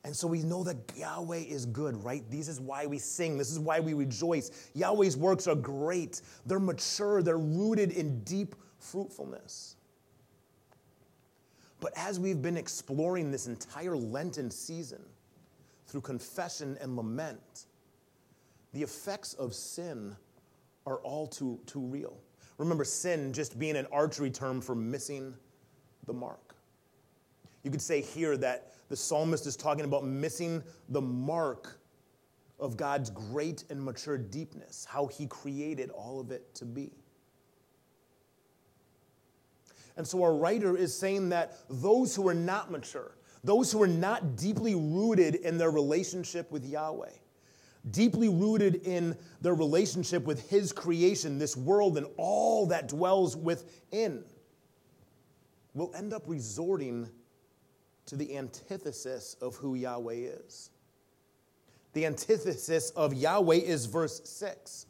And 0.04 0.16
so 0.16 0.28
we 0.28 0.42
know 0.44 0.64
that 0.64 0.78
Yahweh 0.98 1.38
is 1.38 1.68
good, 1.68 2.04
right? 2.04 2.24
This 2.32 2.48
is 2.48 2.60
why 2.60 2.88
we 2.88 2.98
sing. 2.98 3.38
This 3.38 3.52
is 3.52 3.60
why 3.60 3.80
we 3.80 3.94
rejoice. 3.94 4.70
Yahweh's 4.74 5.16
works 5.16 5.48
are 5.48 5.56
great. 5.56 6.22
They're 6.48 6.60
mature. 6.60 7.22
They're 7.22 7.38
rooted 7.38 7.92
in 7.92 8.22
deep 8.24 8.56
fruitfulness. 8.80 9.76
But 11.80 11.94
as 11.96 12.20
we've 12.20 12.42
been 12.42 12.58
exploring 12.58 13.32
this 13.32 13.48
entire 13.48 13.96
Lenten 13.96 14.52
season 14.52 15.02
through 15.88 16.02
confession 16.02 16.78
and 16.82 16.96
lament, 16.96 17.66
the 18.74 18.84
effects 18.84 19.34
of 19.36 19.54
sin 19.54 20.16
are 20.86 20.98
all 20.98 21.28
too, 21.28 21.60
too 21.66 21.80
real. 21.80 22.18
Remember, 22.58 22.84
sin 22.84 23.32
just 23.32 23.58
being 23.58 23.78
an 23.78 23.88
archery 23.92 24.30
term 24.30 24.60
for 24.60 24.76
missing 24.76 25.34
the 26.06 26.14
mark. 26.14 26.56
You 27.64 27.72
could 27.72 27.82
say 27.82 28.02
here 28.02 28.36
that 28.38 28.72
the 28.90 28.96
psalmist 28.96 29.46
is 29.48 29.56
talking 29.56 29.86
about 29.86 30.04
missing 30.04 30.64
the 30.90 31.02
mark 31.02 31.80
of 32.60 32.76
God's 32.76 33.10
great 33.10 33.64
and 33.70 33.82
mature 33.82 34.18
deepness, 34.18 34.86
how 34.90 35.08
he 35.08 35.28
created 35.28 35.90
all 35.92 36.20
of 36.20 36.32
it 36.32 36.54
to 36.56 36.66
be. 36.66 36.92
And 40.00 40.08
so 40.08 40.24
our 40.24 40.34
writer 40.34 40.78
is 40.78 40.98
saying 40.98 41.28
that 41.30 41.58
those 41.70 42.16
who 42.16 42.26
are 42.30 42.34
not 42.34 42.72
mature, 42.72 43.18
those 43.44 43.70
who 43.70 43.84
are 43.84 43.88
not 43.88 44.38
deeply 44.38 44.74
rooted 44.74 45.36
in 45.36 45.58
their 45.58 45.72
relationship 45.72 46.50
with 46.54 46.66
Yahweh, 46.66 47.12
deeply 47.92 48.30
rooted 48.30 48.76
in 48.88 49.18
their 49.42 49.56
relationship 49.56 50.24
with 50.24 50.50
His 50.50 50.72
creation, 50.72 51.38
this 51.38 51.58
world, 51.58 51.98
and 51.98 52.08
all 52.16 52.66
that 52.68 52.88
dwells 52.88 53.36
within, 53.36 54.24
will 55.74 55.92
end 55.94 56.14
up 56.14 56.24
resorting 56.28 57.10
to 58.06 58.16
the 58.16 58.38
antithesis 58.38 59.36
of 59.42 59.58
who 59.58 59.76
Yahweh 59.76 60.30
is. 60.48 60.70
The 61.92 62.06
antithesis 62.06 62.92
of 62.92 63.14
Yahweh 63.14 63.58
is 63.58 63.86
verse 63.86 64.22
6 64.24 64.86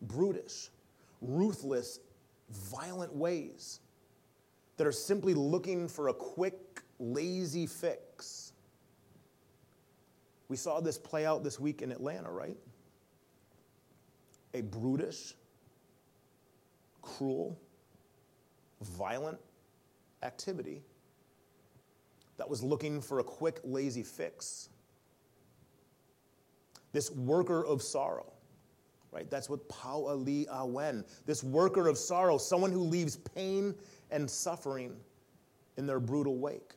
brutish, 0.00 0.70
ruthless, 1.20 2.00
violent 2.48 3.14
ways 3.14 3.80
that 4.80 4.86
are 4.86 4.92
simply 4.92 5.34
looking 5.34 5.86
for 5.86 6.08
a 6.08 6.14
quick, 6.14 6.80
lazy 6.98 7.66
fix. 7.66 8.54
We 10.48 10.56
saw 10.56 10.80
this 10.80 10.96
play 10.96 11.26
out 11.26 11.44
this 11.44 11.60
week 11.60 11.82
in 11.82 11.92
Atlanta, 11.92 12.30
right? 12.30 12.56
A 14.54 14.62
brutish, 14.62 15.34
cruel, 17.02 17.60
violent 18.80 19.36
activity 20.22 20.80
that 22.38 22.48
was 22.48 22.62
looking 22.62 23.02
for 23.02 23.18
a 23.18 23.24
quick, 23.24 23.60
lazy 23.62 24.02
fix. 24.02 24.70
This 26.94 27.10
worker 27.10 27.66
of 27.66 27.82
sorrow, 27.82 28.32
right? 29.12 29.30
That's 29.30 29.50
what 29.50 29.68
Pa'ali 29.68 30.48
Awen, 30.48 31.04
this 31.26 31.44
worker 31.44 31.86
of 31.86 31.98
sorrow, 31.98 32.38
someone 32.38 32.72
who 32.72 32.80
leaves 32.80 33.18
pain 33.18 33.74
and 34.10 34.30
suffering 34.30 34.96
in 35.76 35.86
their 35.86 36.00
brutal 36.00 36.38
wake. 36.38 36.74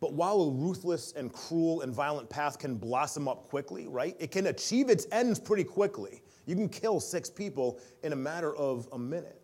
But 0.00 0.12
while 0.12 0.42
a 0.42 0.50
ruthless 0.50 1.12
and 1.12 1.32
cruel 1.32 1.80
and 1.80 1.94
violent 1.94 2.28
path 2.28 2.58
can 2.58 2.76
blossom 2.76 3.26
up 3.26 3.48
quickly, 3.48 3.86
right? 3.88 4.14
It 4.18 4.30
can 4.30 4.48
achieve 4.48 4.90
its 4.90 5.06
ends 5.10 5.40
pretty 5.40 5.64
quickly. 5.64 6.22
You 6.44 6.54
can 6.54 6.68
kill 6.68 7.00
six 7.00 7.30
people 7.30 7.80
in 8.02 8.12
a 8.12 8.16
matter 8.16 8.54
of 8.54 8.86
a 8.92 8.98
minute. 8.98 9.40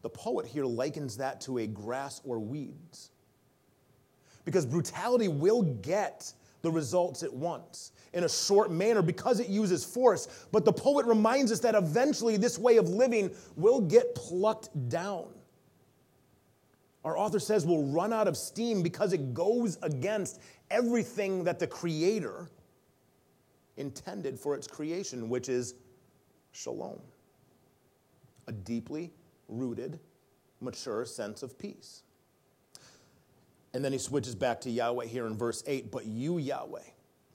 The 0.00 0.08
poet 0.08 0.46
here 0.46 0.64
likens 0.64 1.18
that 1.18 1.40
to 1.42 1.58
a 1.58 1.66
grass 1.66 2.22
or 2.24 2.38
weeds. 2.38 3.10
Because 4.46 4.64
brutality 4.64 5.28
will 5.28 5.62
get 5.62 6.32
the 6.62 6.70
results 6.70 7.22
it 7.22 7.32
wants 7.32 7.92
in 8.12 8.24
a 8.24 8.28
short 8.28 8.70
manner 8.70 9.02
because 9.02 9.40
it 9.40 9.48
uses 9.48 9.84
force. 9.84 10.46
But 10.50 10.64
the 10.64 10.72
poet 10.72 11.06
reminds 11.06 11.52
us 11.52 11.60
that 11.60 11.74
eventually 11.74 12.36
this 12.36 12.58
way 12.58 12.76
of 12.76 12.88
living 12.88 13.30
will 13.56 13.80
get 13.80 14.14
plucked 14.14 14.70
down. 14.88 15.28
Our 17.04 17.16
author 17.16 17.38
says 17.38 17.64
we'll 17.64 17.84
run 17.84 18.12
out 18.12 18.28
of 18.28 18.36
steam 18.36 18.82
because 18.82 19.12
it 19.12 19.32
goes 19.32 19.78
against 19.82 20.40
everything 20.70 21.44
that 21.44 21.58
the 21.58 21.66
Creator 21.66 22.50
intended 23.76 24.38
for 24.38 24.54
its 24.54 24.66
creation, 24.66 25.28
which 25.28 25.48
is 25.48 25.74
shalom, 26.52 26.98
a 28.48 28.52
deeply 28.52 29.12
rooted, 29.48 30.00
mature 30.60 31.04
sense 31.04 31.42
of 31.42 31.56
peace. 31.58 32.02
And 33.74 33.84
then 33.84 33.92
he 33.92 33.98
switches 33.98 34.34
back 34.34 34.60
to 34.62 34.70
Yahweh 34.70 35.06
here 35.06 35.26
in 35.26 35.36
verse 35.36 35.62
8. 35.66 35.90
But 35.90 36.06
you, 36.06 36.38
Yahweh, 36.38 36.82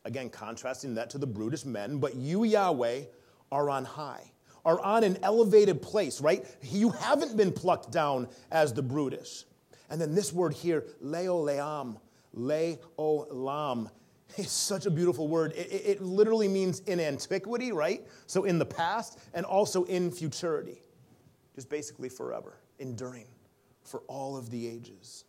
again, 0.05 0.29
contrasting 0.29 0.95
that 0.95 1.09
to 1.11 1.17
the 1.17 1.27
brutish 1.27 1.65
men, 1.65 1.99
but 1.99 2.15
you, 2.15 2.43
Yahweh, 2.43 3.03
are 3.51 3.69
on 3.69 3.85
high, 3.85 4.31
are 4.65 4.79
on 4.79 5.03
an 5.03 5.17
elevated 5.21 5.81
place, 5.81 6.21
right? 6.21 6.43
You 6.63 6.89
haven't 6.89 7.37
been 7.37 7.51
plucked 7.51 7.91
down 7.91 8.27
as 8.51 8.73
the 8.73 8.81
brutish. 8.81 9.45
And 9.89 10.01
then 10.01 10.15
this 10.15 10.33
word 10.33 10.53
here, 10.53 10.85
leolam, 11.03 11.99
leolam, 12.35 13.91
is 14.37 14.49
such 14.49 14.85
a 14.85 14.89
beautiful 14.89 15.27
word. 15.27 15.53
It, 15.53 15.71
it, 15.71 16.01
literally 16.01 16.47
means 16.47 16.79
in 16.81 16.99
antiquity, 16.99 17.71
right? 17.71 18.01
So 18.25 18.45
in 18.45 18.57
the 18.57 18.65
past, 18.65 19.19
and 19.33 19.45
also 19.45 19.83
in 19.83 20.09
futurity. 20.09 20.81
Just 21.53 21.69
basically 21.69 22.09
forever, 22.09 22.57
enduring 22.79 23.27
for 23.83 23.99
all 24.07 24.35
of 24.35 24.49
the 24.49 24.67
ages. 24.67 25.25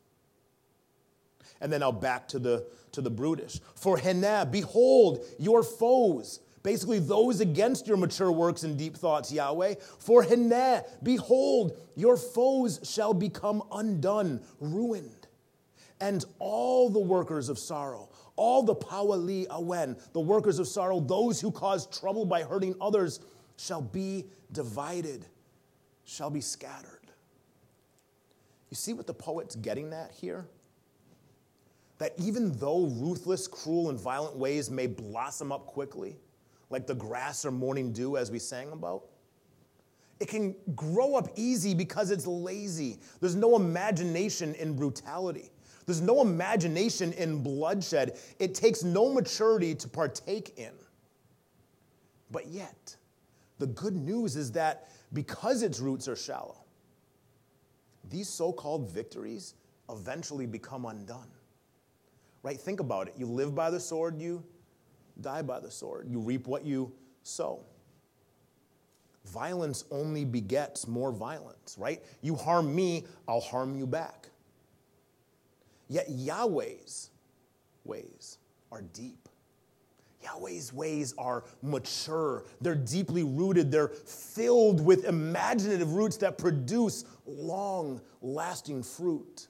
And 1.60 1.72
then 1.72 1.80
now 1.80 1.92
back 1.92 2.28
to 2.28 2.38
the, 2.38 2.66
to 2.92 3.00
the 3.00 3.10
brutish. 3.10 3.60
For 3.74 3.96
Henah, 3.96 4.50
behold 4.50 5.24
your 5.38 5.62
foes, 5.62 6.40
basically 6.62 6.98
those 6.98 7.40
against 7.40 7.86
your 7.86 7.96
mature 7.96 8.32
works 8.32 8.62
and 8.62 8.78
deep 8.78 8.96
thoughts, 8.96 9.32
Yahweh. 9.32 9.74
For 9.98 10.22
Henah, 10.22 10.84
behold, 11.02 11.78
your 11.96 12.16
foes 12.16 12.80
shall 12.82 13.14
become 13.14 13.62
undone, 13.72 14.40
ruined. 14.60 15.28
And 16.00 16.24
all 16.38 16.90
the 16.90 17.00
workers 17.00 17.48
of 17.48 17.58
sorrow, 17.58 18.10
all 18.36 18.62
the 18.62 18.74
Pawali 18.74 19.46
Awen, 19.46 19.96
the 20.12 20.20
workers 20.20 20.58
of 20.58 20.66
sorrow, 20.66 21.00
those 21.00 21.40
who 21.40 21.50
cause 21.50 21.86
trouble 21.86 22.24
by 22.24 22.42
hurting 22.42 22.74
others, 22.80 23.20
shall 23.56 23.80
be 23.80 24.26
divided, 24.52 25.26
shall 26.04 26.30
be 26.30 26.40
scattered. 26.40 27.00
You 28.70 28.76
see 28.76 28.92
what 28.92 29.06
the 29.06 29.14
poet's 29.14 29.54
getting 29.54 29.92
at 29.92 30.10
here? 30.10 30.46
That 31.98 32.12
even 32.18 32.52
though 32.58 32.86
ruthless, 32.86 33.46
cruel, 33.46 33.90
and 33.90 33.98
violent 33.98 34.36
ways 34.36 34.70
may 34.70 34.86
blossom 34.86 35.52
up 35.52 35.66
quickly, 35.66 36.16
like 36.70 36.86
the 36.86 36.94
grass 36.94 37.44
or 37.44 37.50
morning 37.50 37.92
dew 37.92 38.16
as 38.16 38.30
we 38.30 38.38
sang 38.38 38.72
about, 38.72 39.04
it 40.20 40.28
can 40.28 40.54
grow 40.74 41.16
up 41.16 41.28
easy 41.36 41.74
because 41.74 42.10
it's 42.10 42.26
lazy. 42.26 42.98
There's 43.20 43.34
no 43.34 43.56
imagination 43.56 44.54
in 44.54 44.74
brutality. 44.74 45.50
There's 45.86 46.00
no 46.00 46.22
imagination 46.22 47.12
in 47.12 47.42
bloodshed. 47.42 48.18
It 48.38 48.54
takes 48.54 48.82
no 48.82 49.12
maturity 49.12 49.74
to 49.74 49.88
partake 49.88 50.54
in. 50.56 50.72
But 52.30 52.46
yet, 52.46 52.96
the 53.58 53.66
good 53.66 53.94
news 53.94 54.36
is 54.36 54.50
that 54.52 54.88
because 55.12 55.62
its 55.62 55.78
roots 55.80 56.08
are 56.08 56.16
shallow, 56.16 56.64
these 58.10 58.28
so 58.28 58.52
called 58.52 58.90
victories 58.90 59.54
eventually 59.90 60.46
become 60.46 60.86
undone. 60.86 61.28
Right? 62.44 62.60
Think 62.60 62.78
about 62.78 63.08
it. 63.08 63.14
You 63.16 63.24
live 63.24 63.54
by 63.54 63.70
the 63.70 63.80
sword, 63.80 64.20
you 64.20 64.44
die 65.22 65.40
by 65.40 65.60
the 65.60 65.70
sword. 65.70 66.06
You 66.10 66.20
reap 66.20 66.46
what 66.46 66.64
you 66.64 66.92
sow. 67.22 67.64
Violence 69.24 69.84
only 69.90 70.26
begets 70.26 70.86
more 70.86 71.10
violence, 71.10 71.76
right? 71.78 72.04
You 72.20 72.36
harm 72.36 72.74
me, 72.74 73.06
I'll 73.26 73.40
harm 73.40 73.74
you 73.74 73.86
back. 73.86 74.28
Yet 75.88 76.10
Yahweh's 76.10 77.08
ways 77.84 78.36
are 78.70 78.82
deep. 78.82 79.26
Yahweh's 80.22 80.70
ways 80.70 81.14
are 81.16 81.44
mature. 81.62 82.44
They're 82.60 82.74
deeply 82.74 83.22
rooted. 83.22 83.70
They're 83.70 83.88
filled 83.88 84.84
with 84.84 85.06
imaginative 85.06 85.94
roots 85.94 86.18
that 86.18 86.36
produce 86.36 87.06
long 87.26 88.02
lasting 88.20 88.82
fruit 88.82 89.48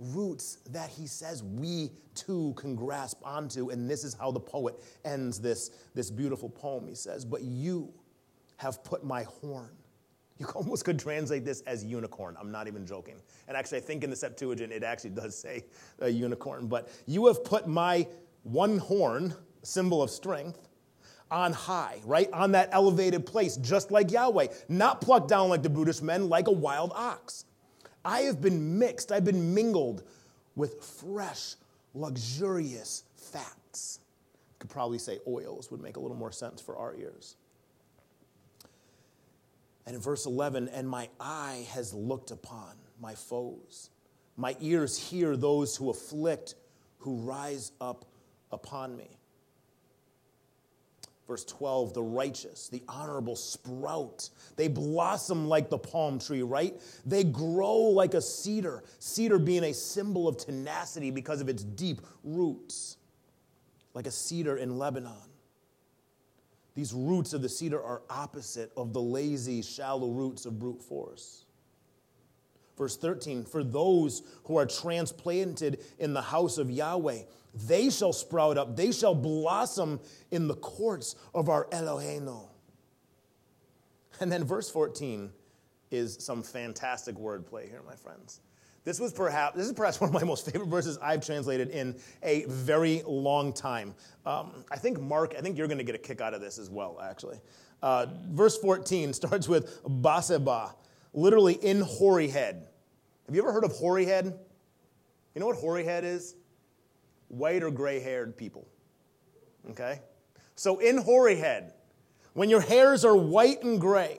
roots 0.00 0.58
that 0.70 0.90
he 0.90 1.06
says 1.06 1.42
we 1.42 1.90
too 2.14 2.54
can 2.56 2.74
grasp 2.74 3.18
onto. 3.22 3.70
And 3.70 3.88
this 3.88 4.02
is 4.04 4.14
how 4.14 4.30
the 4.30 4.40
poet 4.40 4.74
ends 5.04 5.40
this, 5.40 5.70
this 5.94 6.10
beautiful 6.10 6.48
poem. 6.48 6.88
He 6.88 6.94
says, 6.94 7.24
But 7.24 7.42
you 7.42 7.92
have 8.56 8.82
put 8.82 9.04
my 9.04 9.24
horn. 9.24 9.70
You 10.38 10.46
almost 10.54 10.84
could 10.84 10.98
translate 10.98 11.44
this 11.44 11.60
as 11.62 11.84
unicorn. 11.84 12.36
I'm 12.40 12.50
not 12.50 12.66
even 12.66 12.86
joking. 12.86 13.16
And 13.46 13.56
actually, 13.56 13.78
I 13.78 13.82
think 13.82 14.02
in 14.02 14.10
the 14.10 14.16
Septuagint, 14.16 14.72
it 14.72 14.82
actually 14.82 15.10
does 15.10 15.38
say 15.38 15.64
a 16.00 16.08
unicorn. 16.08 16.66
But 16.66 16.90
you 17.06 17.26
have 17.26 17.44
put 17.44 17.68
my 17.68 18.06
one 18.42 18.78
horn, 18.78 19.34
symbol 19.62 20.02
of 20.02 20.10
strength, 20.10 20.68
on 21.30 21.52
high, 21.52 22.00
right? 22.04 22.28
On 22.32 22.52
that 22.52 22.70
elevated 22.72 23.24
place, 23.24 23.56
just 23.58 23.90
like 23.90 24.10
Yahweh. 24.10 24.48
Not 24.68 25.00
plucked 25.00 25.28
down 25.28 25.48
like 25.48 25.62
the 25.62 25.70
brutish 25.70 26.02
men, 26.02 26.28
like 26.28 26.48
a 26.48 26.52
wild 26.52 26.92
ox. 26.94 27.44
I 28.04 28.20
have 28.22 28.40
been 28.40 28.78
mixed, 28.78 29.12
I've 29.12 29.24
been 29.24 29.54
mingled 29.54 30.02
with 30.56 30.82
fresh, 30.82 31.54
luxurious 31.94 33.04
fats. 33.14 34.00
Could 34.58 34.70
probably 34.70 34.98
say 34.98 35.18
oils 35.26 35.70
would 35.70 35.80
make 35.80 35.96
a 35.96 36.00
little 36.00 36.16
more 36.16 36.32
sense 36.32 36.60
for 36.60 36.76
our 36.76 36.94
ears. 36.94 37.36
And 39.86 39.96
in 39.96 40.02
verse 40.02 40.26
11, 40.26 40.68
and 40.68 40.88
my 40.88 41.08
eye 41.18 41.66
has 41.72 41.92
looked 41.92 42.30
upon 42.30 42.76
my 43.00 43.14
foes. 43.14 43.90
My 44.36 44.56
ears 44.60 44.96
hear 44.96 45.36
those 45.36 45.76
who 45.76 45.90
afflict, 45.90 46.54
who 46.98 47.16
rise 47.16 47.72
up 47.80 48.04
upon 48.52 48.96
me. 48.96 49.19
Verse 51.30 51.44
12, 51.44 51.94
the 51.94 52.02
righteous, 52.02 52.68
the 52.70 52.82
honorable 52.88 53.36
sprout. 53.36 54.30
They 54.56 54.66
blossom 54.66 55.46
like 55.46 55.70
the 55.70 55.78
palm 55.78 56.18
tree, 56.18 56.42
right? 56.42 56.74
They 57.06 57.22
grow 57.22 57.76
like 57.76 58.14
a 58.14 58.20
cedar, 58.20 58.82
cedar 58.98 59.38
being 59.38 59.62
a 59.62 59.72
symbol 59.72 60.26
of 60.26 60.38
tenacity 60.38 61.12
because 61.12 61.40
of 61.40 61.48
its 61.48 61.62
deep 61.62 62.00
roots, 62.24 62.96
like 63.94 64.08
a 64.08 64.10
cedar 64.10 64.56
in 64.56 64.76
Lebanon. 64.76 65.30
These 66.74 66.92
roots 66.92 67.32
of 67.32 67.42
the 67.42 67.48
cedar 67.48 67.80
are 67.80 68.02
opposite 68.10 68.72
of 68.76 68.92
the 68.92 69.00
lazy, 69.00 69.62
shallow 69.62 70.10
roots 70.10 70.46
of 70.46 70.58
brute 70.58 70.82
force. 70.82 71.44
Verse 72.76 72.96
13, 72.96 73.44
for 73.44 73.62
those 73.62 74.22
who 74.46 74.56
are 74.56 74.66
transplanted 74.66 75.78
in 76.00 76.12
the 76.12 76.22
house 76.22 76.58
of 76.58 76.72
Yahweh, 76.72 77.20
they 77.54 77.90
shall 77.90 78.12
sprout 78.12 78.56
up, 78.56 78.76
they 78.76 78.92
shall 78.92 79.14
blossom 79.14 80.00
in 80.30 80.48
the 80.48 80.54
courts 80.54 81.16
of 81.34 81.48
our 81.48 81.66
Eloheinu. 81.66 82.48
And 84.20 84.30
then 84.30 84.44
verse 84.44 84.70
14 84.70 85.30
is 85.90 86.16
some 86.20 86.42
fantastic 86.42 87.16
wordplay 87.16 87.68
here, 87.68 87.82
my 87.86 87.94
friends. 87.94 88.40
This 88.82 88.98
was 88.98 89.12
perhaps 89.12 89.56
this 89.56 89.66
is 89.66 89.72
perhaps 89.72 90.00
one 90.00 90.08
of 90.08 90.14
my 90.14 90.24
most 90.24 90.50
favorite 90.50 90.68
verses 90.68 90.98
I've 91.02 91.24
translated 91.24 91.70
in 91.70 91.96
a 92.22 92.44
very 92.46 93.02
long 93.06 93.52
time. 93.52 93.94
Um, 94.24 94.64
I 94.70 94.76
think 94.76 95.00
Mark, 95.00 95.34
I 95.36 95.42
think 95.42 95.58
you're 95.58 95.66
going 95.66 95.78
to 95.78 95.84
get 95.84 95.94
a 95.94 95.98
kick 95.98 96.20
out 96.20 96.32
of 96.32 96.40
this 96.40 96.58
as 96.58 96.70
well. 96.70 96.98
Actually, 97.02 97.40
uh, 97.82 98.06
verse 98.30 98.56
14 98.56 99.12
starts 99.12 99.48
with 99.48 99.82
baseba, 99.84 100.74
literally 101.12 101.54
in 101.54 101.82
hoary 101.82 102.28
head. 102.28 102.68
Have 103.26 103.34
you 103.34 103.42
ever 103.42 103.52
heard 103.52 103.64
of 103.64 103.72
hoary 103.72 104.06
head? 104.06 104.38
You 105.34 105.40
know 105.40 105.46
what 105.46 105.56
hoary 105.56 105.84
head 105.84 106.04
is? 106.04 106.36
White 107.30 107.62
or 107.62 107.70
gray 107.70 108.00
haired 108.00 108.36
people. 108.36 108.66
Okay? 109.70 110.00
So 110.56 110.78
in 110.78 110.98
hoary 110.98 111.36
head, 111.36 111.72
when 112.34 112.50
your 112.50 112.60
hairs 112.60 113.04
are 113.04 113.16
white 113.16 113.62
and 113.62 113.80
gray, 113.80 114.18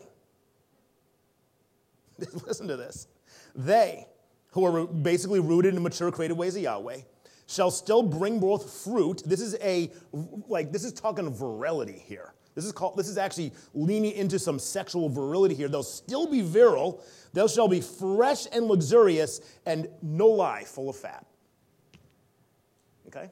listen 2.48 2.68
to 2.68 2.78
this. 2.78 3.08
They, 3.56 4.08
who 4.52 4.66
are 4.66 4.88
basically 4.88 5.40
rooted 5.40 5.76
in 5.76 5.84
mature 5.84 6.12
creative 6.12 6.38
ways 6.38 6.56
of 6.56 6.62
Yahweh, 6.64 7.02
shall 7.48 7.72
still 7.72 8.02
bring 8.02 8.40
forth 8.40 8.72
fruit. 8.84 9.24
This 9.26 9.42
is 9.42 9.58
a, 9.62 9.92
like, 10.48 10.72
this 10.72 10.86
is 10.86 10.94
talking 10.94 11.32
virility 11.34 12.02
here. 12.06 12.34
This 12.56 12.66
is 12.66 12.72
called, 12.72 12.98
this 12.98 13.08
is 13.08 13.18
actually 13.18 13.54
leaning 13.74 14.12
into 14.12 14.38
some 14.40 14.60
sexual 14.60 15.10
virility 15.10 15.56
here. 15.56 15.68
They'll 15.68 15.84
still 15.84 16.28
be 16.28 16.42
virile. 16.42 17.04
They 17.34 17.46
shall 17.48 17.68
be 17.68 17.82
fresh 17.82 18.46
and 18.52 18.66
luxurious 18.66 19.42
and 19.66 19.88
no 20.02 20.28
lie, 20.28 20.64
full 20.64 20.90
of 20.90 20.96
fat 20.96 21.26
okay? 23.16 23.30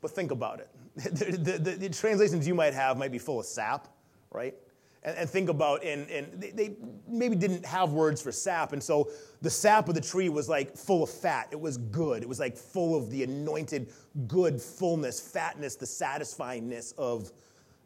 But 0.00 0.10
think 0.12 0.30
about 0.30 0.60
it. 0.60 0.68
the, 0.96 1.58
the, 1.58 1.70
the, 1.72 1.88
translations 1.88 2.46
you 2.46 2.54
might 2.54 2.74
have 2.74 2.96
might 2.96 3.12
be 3.12 3.18
full 3.18 3.38
of 3.38 3.46
sap, 3.46 3.88
right? 4.32 4.54
And, 5.02 5.16
and 5.16 5.30
think 5.30 5.48
about, 5.48 5.84
and, 5.84 6.08
and 6.10 6.40
they, 6.40 6.50
they, 6.50 6.76
maybe 7.08 7.36
didn't 7.36 7.64
have 7.64 7.92
words 7.92 8.20
for 8.20 8.32
sap, 8.32 8.72
and 8.72 8.82
so 8.82 9.08
the 9.40 9.50
sap 9.50 9.88
of 9.88 9.94
the 9.94 10.00
tree 10.00 10.28
was 10.28 10.48
like 10.48 10.76
full 10.76 11.02
of 11.02 11.10
fat. 11.10 11.48
It 11.52 11.60
was 11.60 11.76
good. 11.78 12.22
It 12.22 12.28
was 12.28 12.40
like 12.40 12.56
full 12.56 12.96
of 12.96 13.10
the 13.10 13.22
anointed 13.22 13.92
good 14.26 14.60
fullness, 14.60 15.20
fatness, 15.20 15.76
the 15.76 15.86
satisfyingness 15.86 16.94
of, 16.98 17.30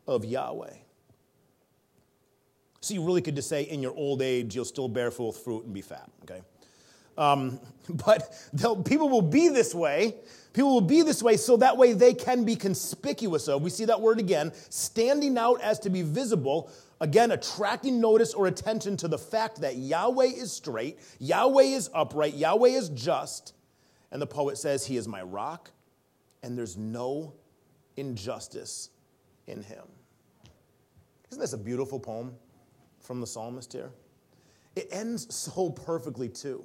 of 0.06 0.24
Yahweh. 0.24 0.74
So 2.80 2.94
you 2.94 3.04
really 3.04 3.22
could 3.22 3.34
just 3.34 3.48
say, 3.48 3.62
in 3.62 3.80
your 3.80 3.94
old 3.94 4.20
age, 4.20 4.54
you'll 4.54 4.66
still 4.66 4.88
bear 4.88 5.10
full 5.10 5.32
fruit 5.32 5.64
and 5.64 5.72
be 5.72 5.80
fat, 5.80 6.10
okay? 6.22 6.42
Um, 7.16 7.60
but 7.88 8.34
people 8.84 9.08
will 9.08 9.22
be 9.22 9.48
this 9.48 9.74
way. 9.74 10.16
People 10.52 10.72
will 10.72 10.80
be 10.80 11.02
this 11.02 11.22
way 11.22 11.36
so 11.36 11.56
that 11.56 11.76
way 11.76 11.92
they 11.92 12.14
can 12.14 12.44
be 12.44 12.54
conspicuous 12.54 13.48
of. 13.48 13.62
We 13.62 13.70
see 13.70 13.86
that 13.86 14.00
word 14.00 14.20
again, 14.20 14.52
standing 14.68 15.36
out 15.36 15.60
as 15.60 15.80
to 15.80 15.90
be 15.90 16.02
visible. 16.02 16.70
Again, 17.00 17.32
attracting 17.32 18.00
notice 18.00 18.32
or 18.34 18.46
attention 18.46 18.96
to 18.98 19.08
the 19.08 19.18
fact 19.18 19.60
that 19.62 19.76
Yahweh 19.76 20.26
is 20.26 20.52
straight, 20.52 21.00
Yahweh 21.18 21.64
is 21.64 21.90
upright, 21.92 22.34
Yahweh 22.34 22.68
is 22.68 22.88
just. 22.90 23.54
And 24.12 24.22
the 24.22 24.28
poet 24.28 24.56
says, 24.56 24.86
He 24.86 24.96
is 24.96 25.08
my 25.08 25.22
rock, 25.22 25.72
and 26.44 26.56
there's 26.56 26.76
no 26.76 27.34
injustice 27.96 28.90
in 29.48 29.60
him. 29.60 29.84
Isn't 31.30 31.40
this 31.40 31.52
a 31.52 31.58
beautiful 31.58 31.98
poem 31.98 32.36
from 33.00 33.20
the 33.20 33.26
psalmist 33.26 33.72
here? 33.72 33.90
It 34.76 34.86
ends 34.92 35.34
so 35.34 35.70
perfectly, 35.70 36.28
too 36.28 36.64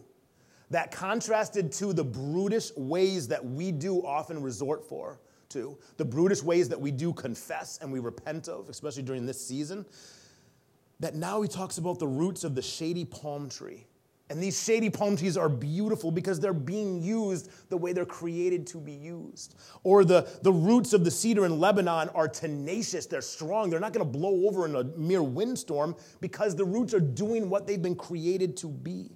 that 0.69 0.91
contrasted 0.91 1.71
to 1.73 1.93
the 1.93 2.03
brutish 2.03 2.71
ways 2.75 3.27
that 3.27 3.43
we 3.43 3.71
do 3.71 4.05
often 4.05 4.41
resort 4.41 4.83
for 4.83 5.19
to 5.49 5.77
the 5.97 6.05
brutish 6.05 6.43
ways 6.43 6.69
that 6.69 6.79
we 6.79 6.91
do 6.91 7.11
confess 7.11 7.79
and 7.81 7.91
we 7.91 7.99
repent 7.99 8.47
of 8.47 8.69
especially 8.69 9.03
during 9.03 9.25
this 9.25 9.43
season 9.43 9.85
that 10.99 11.15
now 11.15 11.41
he 11.41 11.47
talks 11.47 11.77
about 11.77 11.97
the 11.97 12.07
roots 12.07 12.43
of 12.43 12.55
the 12.55 12.61
shady 12.61 13.05
palm 13.05 13.49
tree 13.49 13.85
and 14.29 14.41
these 14.41 14.63
shady 14.63 14.91
palm 14.91 15.17
trees 15.17 15.37
are 15.37 15.49
beautiful 15.49 16.11
because 16.11 16.39
they're 16.39 16.53
being 16.53 17.01
used 17.01 17.49
the 17.69 17.77
way 17.77 17.93
they're 17.93 18.05
created 18.05 18.67
to 18.67 18.77
be 18.77 18.91
used. 18.91 19.55
Or 19.83 20.05
the, 20.05 20.29
the 20.43 20.53
roots 20.53 20.93
of 20.93 21.03
the 21.03 21.09
cedar 21.09 21.45
in 21.45 21.59
Lebanon 21.59 22.09
are 22.09 22.27
tenacious, 22.27 23.07
they're 23.07 23.21
strong, 23.21 23.71
they're 23.71 23.79
not 23.79 23.93
to 23.93 24.05
blow 24.05 24.47
over 24.47 24.67
in 24.67 24.75
a 24.75 24.83
mere 24.83 25.23
windstorm 25.23 25.95
because 26.21 26.55
the 26.55 26.65
roots 26.65 26.93
are 26.93 26.99
doing 26.99 27.49
what 27.49 27.65
they've 27.65 27.81
been 27.81 27.95
created 27.95 28.55
to 28.57 28.67
be. 28.67 29.09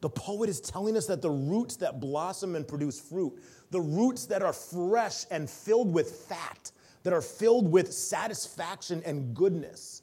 The 0.00 0.08
poet 0.08 0.48
is 0.48 0.60
telling 0.60 0.96
us 0.96 1.06
that 1.06 1.22
the 1.22 1.30
roots 1.30 1.76
that 1.76 2.00
blossom 2.00 2.54
and 2.54 2.66
produce 2.66 3.00
fruit, 3.00 3.34
the 3.70 3.80
roots 3.80 4.26
that 4.26 4.42
are 4.42 4.52
fresh 4.52 5.24
and 5.30 5.48
filled 5.50 5.92
with 5.92 6.10
fat, 6.28 6.70
that 7.02 7.12
are 7.12 7.22
filled 7.22 7.70
with 7.70 7.92
satisfaction 7.92 9.02
and 9.04 9.34
goodness, 9.34 10.02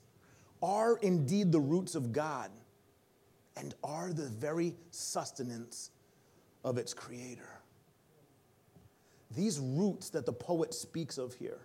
are 0.61 0.97
indeed 0.97 1.51
the 1.51 1.59
roots 1.59 1.95
of 1.95 2.11
God 2.11 2.51
and 3.57 3.73
are 3.83 4.11
the 4.11 4.27
very 4.27 4.75
sustenance 4.91 5.91
of 6.63 6.77
its 6.77 6.93
creator. 6.93 7.61
These 9.31 9.59
roots 9.59 10.09
that 10.09 10.25
the 10.25 10.33
poet 10.33 10.73
speaks 10.73 11.17
of 11.17 11.33
here 11.33 11.59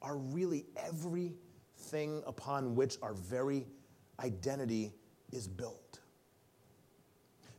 are 0.00 0.16
really 0.16 0.66
everything 0.76 2.22
upon 2.26 2.74
which 2.74 2.96
our 3.02 3.14
very 3.14 3.66
identity 4.20 4.92
is 5.32 5.46
built 5.48 5.85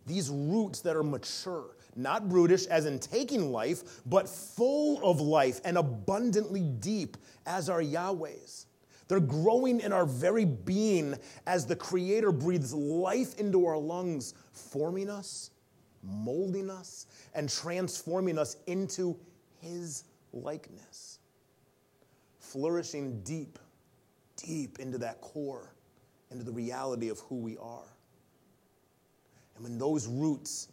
these 0.08 0.30
roots 0.30 0.82
that 0.82 0.96
are 0.96 1.04
mature, 1.04 1.76
not 1.96 2.30
brutish 2.30 2.65
as 2.67 2.86
in 2.86 2.98
taking 3.00 3.52
life, 3.52 4.02
but 4.06 4.28
full 4.28 5.04
of 5.04 5.20
life 5.20 5.60
and 5.65 5.78
abundantly 5.78 6.62
deep 6.80 7.17
as 7.46 7.70
are 7.70 7.82
Yahweh's. 7.82 8.65
They're 9.08 9.20
growing 9.20 9.80
in 9.80 9.93
our 9.93 10.06
very 10.06 10.46
being 10.46 11.15
as 11.46 11.65
the 11.65 11.76
Creator 11.76 12.32
breathes 12.32 12.74
life 12.74 13.39
into 13.39 13.65
our 13.65 13.78
lungs, 13.78 14.34
forming 14.52 15.10
us, 15.10 15.52
molding 16.04 16.70
us, 16.70 17.08
and 17.34 17.50
transforming 17.50 18.38
us 18.38 18.58
into 18.67 19.17
His 19.62 20.04
likeness. 20.34 21.20
Flourishing 22.39 23.22
deep, 23.22 23.60
deep 24.36 24.80
into 24.80 24.98
that 24.98 25.22
core, 25.22 25.74
into 26.32 26.43
the 26.43 26.52
reality 26.52 27.10
of 27.10 27.20
who 27.22 27.36
we 27.36 27.58
are. 27.58 27.97
And 29.58 29.63
when 29.63 29.78
those 29.78 30.08
roots 30.08 30.70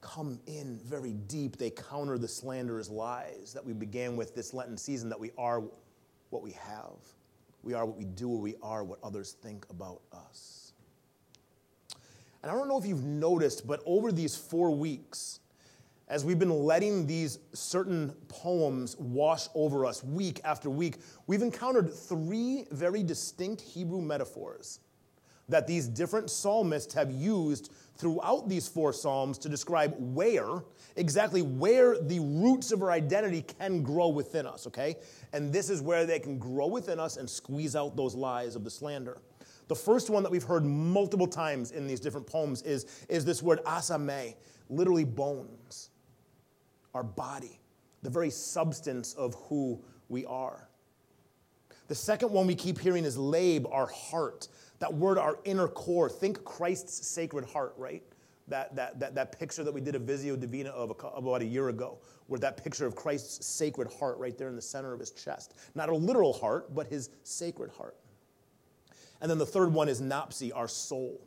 come 0.00 0.40
in 0.46 0.78
very 0.84 1.12
deep, 1.12 1.56
they 1.56 1.70
counter 1.70 2.18
the 2.18 2.28
slanderous 2.28 2.90
lies 2.90 3.52
that 3.54 3.64
we 3.64 3.72
began 3.72 4.16
with 4.16 4.34
this 4.34 4.52
Lenten 4.52 4.76
season 4.76 5.08
that 5.08 5.18
we 5.18 5.30
are 5.38 5.62
what 6.30 6.42
we 6.42 6.50
have. 6.52 6.96
We 7.62 7.74
are 7.74 7.86
what 7.86 7.96
we 7.96 8.04
do, 8.04 8.28
or 8.28 8.38
we 8.38 8.56
are 8.60 8.82
what 8.82 8.98
others 9.04 9.36
think 9.40 9.64
about 9.70 10.00
us. 10.12 10.72
And 12.42 12.50
I 12.50 12.54
don't 12.54 12.66
know 12.66 12.76
if 12.76 12.84
you've 12.84 13.04
noticed, 13.04 13.68
but 13.68 13.80
over 13.86 14.10
these 14.10 14.34
four 14.34 14.72
weeks, 14.72 15.38
as 16.08 16.24
we've 16.24 16.40
been 16.40 16.64
letting 16.64 17.06
these 17.06 17.38
certain 17.52 18.10
poems 18.26 18.96
wash 18.98 19.46
over 19.54 19.86
us 19.86 20.02
week 20.02 20.40
after 20.42 20.68
week, 20.68 20.96
we've 21.28 21.42
encountered 21.42 21.94
three 21.94 22.66
very 22.72 23.04
distinct 23.04 23.60
Hebrew 23.60 24.00
metaphors 24.00 24.80
that 25.48 25.66
these 25.66 25.88
different 25.88 26.30
psalmists 26.30 26.94
have 26.94 27.10
used 27.10 27.72
throughout 27.96 28.48
these 28.48 28.68
four 28.68 28.92
psalms 28.92 29.38
to 29.38 29.48
describe 29.48 29.94
where, 29.98 30.62
exactly 30.96 31.42
where 31.42 31.98
the 32.00 32.20
roots 32.20 32.72
of 32.72 32.82
our 32.82 32.90
identity 32.90 33.42
can 33.42 33.82
grow 33.82 34.08
within 34.08 34.46
us, 34.46 34.66
okay? 34.66 34.96
And 35.32 35.52
this 35.52 35.70
is 35.70 35.82
where 35.82 36.06
they 36.06 36.18
can 36.18 36.38
grow 36.38 36.66
within 36.66 36.98
us 36.98 37.16
and 37.16 37.28
squeeze 37.28 37.76
out 37.76 37.96
those 37.96 38.14
lies 38.14 38.56
of 38.56 38.64
the 38.64 38.70
slander. 38.70 39.18
The 39.68 39.76
first 39.76 40.10
one 40.10 40.22
that 40.22 40.32
we've 40.32 40.42
heard 40.42 40.64
multiple 40.64 41.26
times 41.26 41.70
in 41.70 41.86
these 41.86 42.00
different 42.00 42.26
poems 42.26 42.62
is, 42.62 43.04
is 43.08 43.24
this 43.24 43.42
word 43.42 43.60
asame, 43.64 44.34
literally 44.68 45.04
bones, 45.04 45.90
our 46.94 47.04
body, 47.04 47.60
the 48.02 48.10
very 48.10 48.30
substance 48.30 49.14
of 49.14 49.34
who 49.48 49.82
we 50.08 50.24
are. 50.26 50.68
The 51.88 51.94
second 51.94 52.30
one 52.30 52.46
we 52.46 52.54
keep 52.54 52.78
hearing 52.78 53.04
is 53.04 53.18
lab, 53.18 53.66
our 53.70 53.86
heart, 53.86 54.48
that 54.82 54.92
word, 54.92 55.16
our 55.16 55.38
inner 55.44 55.68
core. 55.68 56.08
Think 56.08 56.42
Christ's 56.42 57.06
sacred 57.06 57.44
heart, 57.44 57.72
right? 57.76 58.02
That, 58.48 58.74
that, 58.74 58.98
that, 58.98 59.14
that 59.14 59.38
picture 59.38 59.62
that 59.62 59.72
we 59.72 59.80
did 59.80 59.94
a 59.94 59.98
Visio 60.00 60.34
Divina 60.34 60.70
of 60.70 60.90
a, 60.90 61.06
about 61.06 61.40
a 61.40 61.44
year 61.44 61.68
ago, 61.68 61.98
where 62.26 62.40
that 62.40 62.56
picture 62.62 62.84
of 62.84 62.96
Christ's 62.96 63.46
sacred 63.46 63.92
heart 63.92 64.18
right 64.18 64.36
there 64.36 64.48
in 64.48 64.56
the 64.56 64.62
center 64.62 64.92
of 64.92 64.98
his 64.98 65.12
chest. 65.12 65.54
Not 65.76 65.88
a 65.88 65.94
literal 65.94 66.32
heart, 66.32 66.74
but 66.74 66.88
his 66.88 67.10
sacred 67.22 67.70
heart. 67.70 67.96
And 69.20 69.30
then 69.30 69.38
the 69.38 69.46
third 69.46 69.72
one 69.72 69.88
is 69.88 70.02
napsi, 70.02 70.50
our 70.52 70.66
soul, 70.66 71.20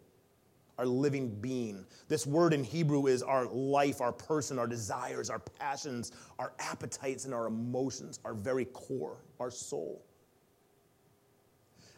our 0.77 0.85
living 0.85 1.29
being. 1.29 1.85
This 2.09 2.27
word 2.27 2.51
in 2.51 2.61
Hebrew 2.61 3.07
is 3.07 3.23
our 3.23 3.45
life, 3.45 4.01
our 4.01 4.11
person, 4.11 4.59
our 4.59 4.67
desires, 4.67 5.29
our 5.29 5.39
passions, 5.39 6.11
our 6.39 6.51
appetites, 6.59 7.23
and 7.23 7.33
our 7.33 7.47
emotions, 7.47 8.19
our 8.25 8.33
very 8.33 8.65
core, 8.65 9.23
our 9.39 9.49
soul. 9.49 10.03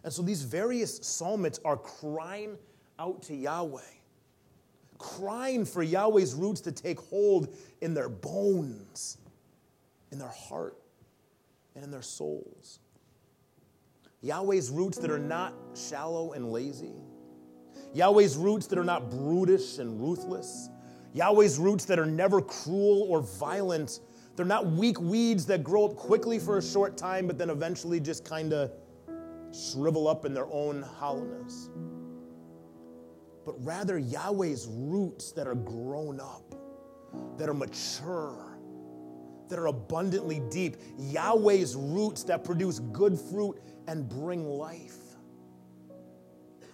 And 0.08 0.14
so 0.14 0.22
these 0.22 0.44
various 0.44 1.00
psalmists 1.00 1.60
are 1.66 1.76
crying 1.76 2.58
out 2.98 3.22
to 3.24 3.36
Yahweh, 3.36 3.82
crying 4.98 5.66
for 5.66 5.84
Yahweh's 5.84 6.34
roots 6.34 6.62
to 6.62 6.72
take 6.72 6.98
hold 6.98 7.54
in 7.82 7.94
their 7.94 8.08
bones, 8.08 9.18
in 10.14 10.18
their 10.18 10.30
heart, 10.30 10.78
and 11.76 11.84
in 11.84 11.92
their 11.92 12.02
souls. 12.02 12.80
Yahweh's 14.22 14.70
roots 14.70 14.98
that 15.00 15.12
are 15.12 15.20
not 15.20 15.54
shallow 15.76 16.32
and 16.32 16.54
lazy. 16.54 16.96
Yahweh's 17.94 18.38
roots 18.38 18.66
that 18.68 18.80
are 18.80 18.86
not 18.86 19.12
brutish 19.12 19.78
and 19.78 20.00
ruthless. 20.00 20.70
Yahweh's 21.12 21.60
roots 21.60 21.84
that 21.84 22.00
are 22.00 22.06
never 22.06 22.40
cruel 22.40 23.06
or 23.10 23.20
violent. 23.20 24.00
They're 24.38 24.46
not 24.46 24.68
weak 24.68 25.02
weeds 25.02 25.46
that 25.48 25.66
grow 25.66 25.84
up 25.84 25.98
quickly 25.98 26.40
for 26.40 26.60
a 26.60 26.64
short 26.64 26.96
time, 26.96 27.28
but 27.28 27.38
then 27.38 27.50
eventually 27.50 28.00
just 28.00 28.24
kind 28.24 28.54
of 28.54 28.72
shrivel 29.54 30.08
up 30.08 30.26
in 30.26 30.34
their 30.34 30.48
own 30.52 30.82
hollowness, 30.82 31.70
but 33.46 33.56
rather 33.64 33.98
Yahweh's 33.98 34.68
roots 34.70 35.32
that 35.32 35.48
are 35.48 35.56
grown 35.56 36.20
up, 36.20 36.54
that 37.38 37.48
are 37.48 37.54
mature, 37.54 38.58
that 39.50 39.58
are 39.58 39.68
abundantly 39.68 40.42
deep, 40.52 40.78
Yahweh's 40.98 41.76
roots 41.76 42.24
that 42.24 42.44
produce 42.44 42.80
good 42.80 43.18
fruit 43.18 43.60
and 43.88 44.10
bring 44.10 44.46
life. 44.46 44.98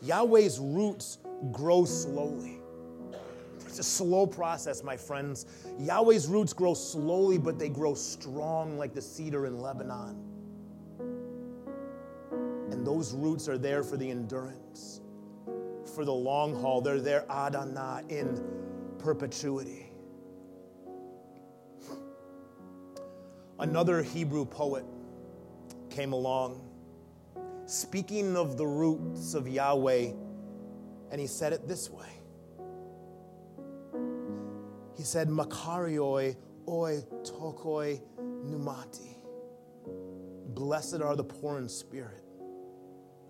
Yahweh's 0.02 0.60
roots 0.60 1.20
grow 1.52 1.86
slowly. 1.86 2.60
It's 3.68 3.80
a 3.80 3.84
slow 3.84 4.28
process, 4.28 4.84
my 4.84 4.98
friends. 4.98 5.46
Yahweh's 5.80 6.28
roots 6.28 6.54
grow 6.54 6.74
slowly, 6.74 7.38
but 7.38 7.58
they 7.58 7.70
grow 7.70 7.94
strong 7.94 8.78
like 8.78 8.94
the 8.94 9.02
cedar 9.02 9.46
in 9.46 9.62
Lebanon 9.62 10.33
those 12.86 13.14
roots 13.14 13.48
are 13.48 13.58
there 13.58 13.84
for 13.84 13.98
the 13.98 14.10
endurance, 14.10 15.02
for 15.96 16.06
the 16.06 16.14
long 16.14 16.60
haul. 16.60 16.82
They're 16.82 17.00
there, 17.00 17.26
ad 17.30 17.56
ani, 17.56 18.14
in 18.14 18.44
perpetuity. 19.00 19.90
Another 23.60 24.02
Hebrew 24.02 24.46
poet 24.46 24.86
came 25.90 26.14
along 26.14 26.62
speaking 27.66 28.36
of 28.36 28.58
the 28.58 28.66
roots 28.66 29.34
of 29.34 29.48
Yahweh, 29.48 30.12
and 31.12 31.22
he 31.22 31.28
said 31.28 31.54
it 31.54 31.68
this 31.68 31.90
way. 31.90 32.10
He 34.96 35.04
said, 35.04 35.28
Makarioi 35.30 36.36
oi 36.68 37.02
tokoi 37.24 38.02
numati. 38.20 39.16
Blessed 40.54 41.02
are 41.02 41.16
the 41.16 41.24
poor 41.24 41.58
in 41.58 41.68
spirit 41.68 42.23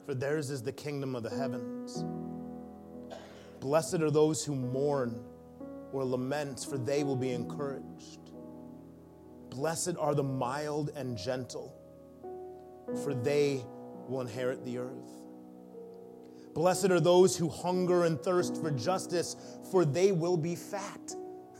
for 0.05 0.13
theirs 0.13 0.49
is 0.49 0.61
the 0.61 0.71
kingdom 0.71 1.15
of 1.15 1.23
the 1.23 1.29
heavens. 1.29 2.03
Blessed 3.59 4.01
are 4.01 4.11
those 4.11 4.43
who 4.43 4.55
mourn 4.55 5.23
or 5.93 6.03
lament, 6.03 6.65
for 6.69 6.77
they 6.77 7.03
will 7.03 7.15
be 7.15 7.31
encouraged. 7.31 8.19
Blessed 9.49 9.95
are 9.99 10.15
the 10.15 10.23
mild 10.23 10.89
and 10.95 11.17
gentle, 11.17 11.73
for 13.03 13.13
they 13.13 13.63
will 14.07 14.21
inherit 14.21 14.65
the 14.65 14.79
earth. 14.79 15.13
Blessed 16.53 16.91
are 16.91 16.99
those 16.99 17.37
who 17.37 17.49
hunger 17.49 18.03
and 18.03 18.19
thirst 18.19 18.57
for 18.57 18.71
justice, 18.71 19.35
for 19.71 19.85
they 19.85 20.11
will 20.11 20.37
be 20.37 20.55
fat. 20.55 21.15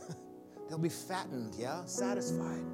They'll 0.68 0.78
be 0.78 0.88
fattened, 0.88 1.54
yeah? 1.58 1.84
Satisfied. 1.84 2.64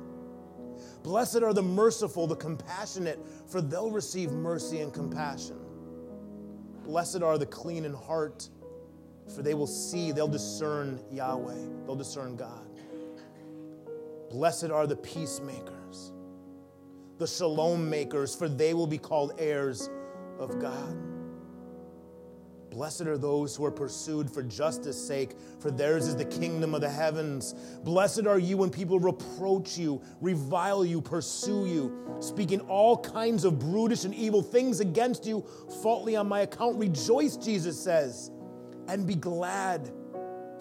Blessed 1.02 1.42
are 1.42 1.54
the 1.54 1.62
merciful, 1.62 2.26
the 2.26 2.36
compassionate, 2.36 3.18
for 3.46 3.60
they'll 3.60 3.90
receive 3.90 4.32
mercy 4.32 4.80
and 4.80 4.92
compassion. 4.92 5.56
Blessed 6.84 7.22
are 7.22 7.38
the 7.38 7.46
clean 7.46 7.84
in 7.84 7.94
heart, 7.94 8.48
for 9.34 9.42
they 9.42 9.54
will 9.54 9.66
see, 9.66 10.12
they'll 10.12 10.28
discern 10.28 11.00
Yahweh, 11.10 11.84
they'll 11.86 11.96
discern 11.96 12.36
God. 12.36 12.66
Blessed 14.30 14.70
are 14.70 14.86
the 14.86 14.96
peacemakers, 14.96 16.12
the 17.18 17.26
shalom 17.26 17.88
makers, 17.88 18.34
for 18.34 18.48
they 18.48 18.74
will 18.74 18.86
be 18.86 18.98
called 18.98 19.32
heirs 19.38 19.88
of 20.38 20.58
God. 20.60 21.09
Blessed 22.70 23.02
are 23.02 23.18
those 23.18 23.56
who 23.56 23.64
are 23.64 23.70
pursued 23.72 24.30
for 24.30 24.44
justice' 24.44 25.04
sake, 25.04 25.36
for 25.58 25.72
theirs 25.72 26.06
is 26.06 26.14
the 26.14 26.24
kingdom 26.24 26.72
of 26.72 26.80
the 26.80 26.88
heavens. 26.88 27.54
Blessed 27.82 28.26
are 28.26 28.38
you 28.38 28.56
when 28.56 28.70
people 28.70 29.00
reproach 29.00 29.76
you, 29.76 30.00
revile 30.20 30.84
you, 30.84 31.00
pursue 31.00 31.66
you, 31.66 32.16
speaking 32.20 32.60
all 32.62 32.96
kinds 32.96 33.44
of 33.44 33.58
brutish 33.58 34.04
and 34.04 34.14
evil 34.14 34.40
things 34.40 34.78
against 34.78 35.26
you, 35.26 35.44
falsely 35.82 36.14
on 36.14 36.28
my 36.28 36.42
account. 36.42 36.78
Rejoice, 36.78 37.36
Jesus 37.36 37.78
says, 37.78 38.30
and 38.86 39.04
be 39.04 39.16
glad, 39.16 39.90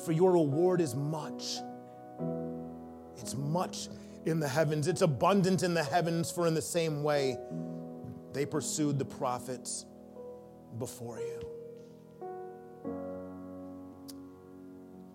for 0.03 0.11
your 0.11 0.31
reward 0.31 0.81
is 0.81 0.95
much. 0.95 1.59
It's 3.17 3.35
much 3.35 3.87
in 4.25 4.39
the 4.39 4.47
heavens, 4.47 4.87
it's 4.87 5.03
abundant 5.03 5.61
in 5.61 5.75
the 5.75 5.83
heavens, 5.83 6.31
for 6.31 6.47
in 6.47 6.55
the 6.55 6.61
same 6.61 7.03
way 7.03 7.37
they 8.33 8.47
pursued 8.47 8.97
the 8.97 9.05
prophets 9.05 9.85
before 10.79 11.19
you. 11.19 11.48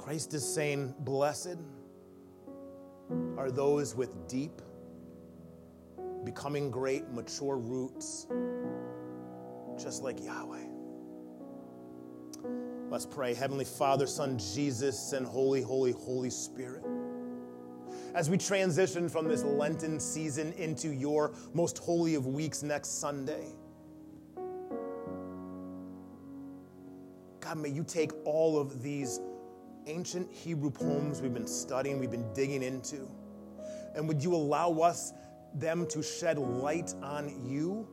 Christ 0.05 0.35
is 0.35 0.47
saying, 0.47 0.95
Blessed 0.99 1.57
are 3.39 3.51
those 3.51 3.95
with 3.95 4.29
deep, 4.29 4.61
becoming 6.25 6.71
great, 6.71 7.09
mature 7.09 7.57
roots, 7.57 8.27
just 9.83 10.03
like 10.03 10.23
Yahweh. 10.23 10.67
Let's 12.91 13.07
pray. 13.07 13.33
Heavenly 13.33 13.65
Father, 13.65 14.07
Son, 14.07 14.39
Jesus, 14.39 15.15
and 15.15 15.25
Holy, 15.25 15.63
Holy, 15.63 15.93
Holy 15.93 16.29
Spirit. 16.29 16.85
As 18.15 18.29
we 18.29 18.37
transition 18.37 19.09
from 19.09 19.27
this 19.27 19.43
Lenten 19.43 19.99
season 19.99 20.53
into 20.59 20.93
your 20.93 21.33
most 21.55 21.79
holy 21.79 22.15
of 22.15 22.27
weeks 22.27 22.63
next 22.63 23.01
Sunday, 23.01 23.47
God, 27.41 27.57
may 27.57 27.71
you 27.71 27.85
take 27.85 28.13
all 28.27 28.59
of 28.59 28.83
these 28.83 29.19
ancient 29.87 30.31
Hebrew 30.33 30.71
poems 30.71 31.21
we've 31.21 31.35
been 31.35 31.47
studying, 31.47 31.99
we've 31.99 32.11
been 32.11 32.33
digging 32.35 32.63
into? 32.63 33.09
And 33.95 34.09
would 34.09 34.23
you 34.23 34.35
allow 34.35 34.73
us, 34.81 35.13
them, 35.55 35.87
to 35.89 36.03
shed 36.03 36.39
light 36.39 36.95
on 37.03 37.49
you 37.49 37.89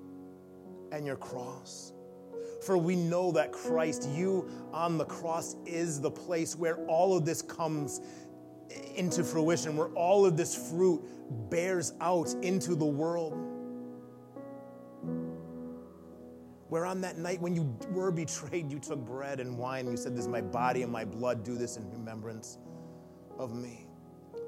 and 0.91 1.05
your 1.05 1.17
cross? 1.17 1.93
For 2.65 2.77
we 2.77 2.95
know 2.95 3.31
that 3.31 3.51
Christ, 3.51 4.07
you 4.09 4.49
on 4.71 4.97
the 4.97 5.05
cross, 5.05 5.55
is 5.65 5.99
the 5.99 6.11
place 6.11 6.55
where 6.55 6.77
all 6.87 7.17
of 7.17 7.25
this 7.25 7.41
comes 7.41 8.01
into 8.95 9.23
fruition, 9.23 9.75
where 9.75 9.89
all 9.89 10.25
of 10.25 10.37
this 10.37 10.69
fruit 10.69 11.01
bears 11.49 11.93
out 12.01 12.33
into 12.41 12.75
the 12.75 12.85
world. 12.85 13.50
Where 16.71 16.85
on 16.85 17.01
that 17.01 17.17
night 17.17 17.41
when 17.41 17.53
you 17.53 17.77
were 17.91 18.11
betrayed, 18.11 18.71
you 18.71 18.79
took 18.79 19.05
bread 19.05 19.41
and 19.41 19.57
wine 19.57 19.81
and 19.81 19.91
you 19.91 19.97
said, 19.97 20.13
This 20.13 20.21
is 20.21 20.29
my 20.29 20.39
body 20.39 20.83
and 20.83 20.91
my 20.91 21.03
blood, 21.03 21.43
do 21.43 21.57
this 21.57 21.75
in 21.75 21.91
remembrance 21.91 22.59
of 23.37 23.53
me. 23.53 23.87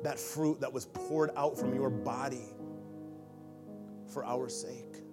that 0.04 0.18
fruit 0.18 0.62
that 0.62 0.72
was 0.72 0.86
poured 0.86 1.32
out 1.36 1.58
from 1.58 1.76
your 1.76 1.90
body 1.90 2.56
for 4.08 4.24
our 4.26 4.48
sake. 4.48 5.04